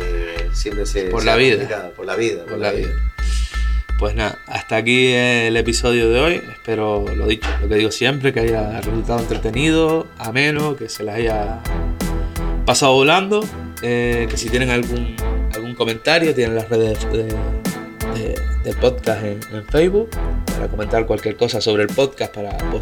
[0.53, 1.91] siempre se Por se la vida.
[1.95, 2.89] por la vida, por la vida.
[3.97, 6.41] Pues nada, hasta aquí el episodio de hoy.
[6.51, 11.15] Espero, lo dicho, lo que digo siempre, que haya resultado entretenido, ameno, que se les
[11.15, 11.59] haya
[12.67, 13.43] pasado volando.
[13.81, 15.15] Eh, que si tienen algún,
[15.77, 20.09] algún comentario, tienen las redes de- de- del podcast en, en Facebook
[20.45, 22.81] para comentar cualquier cosa sobre el podcast para posible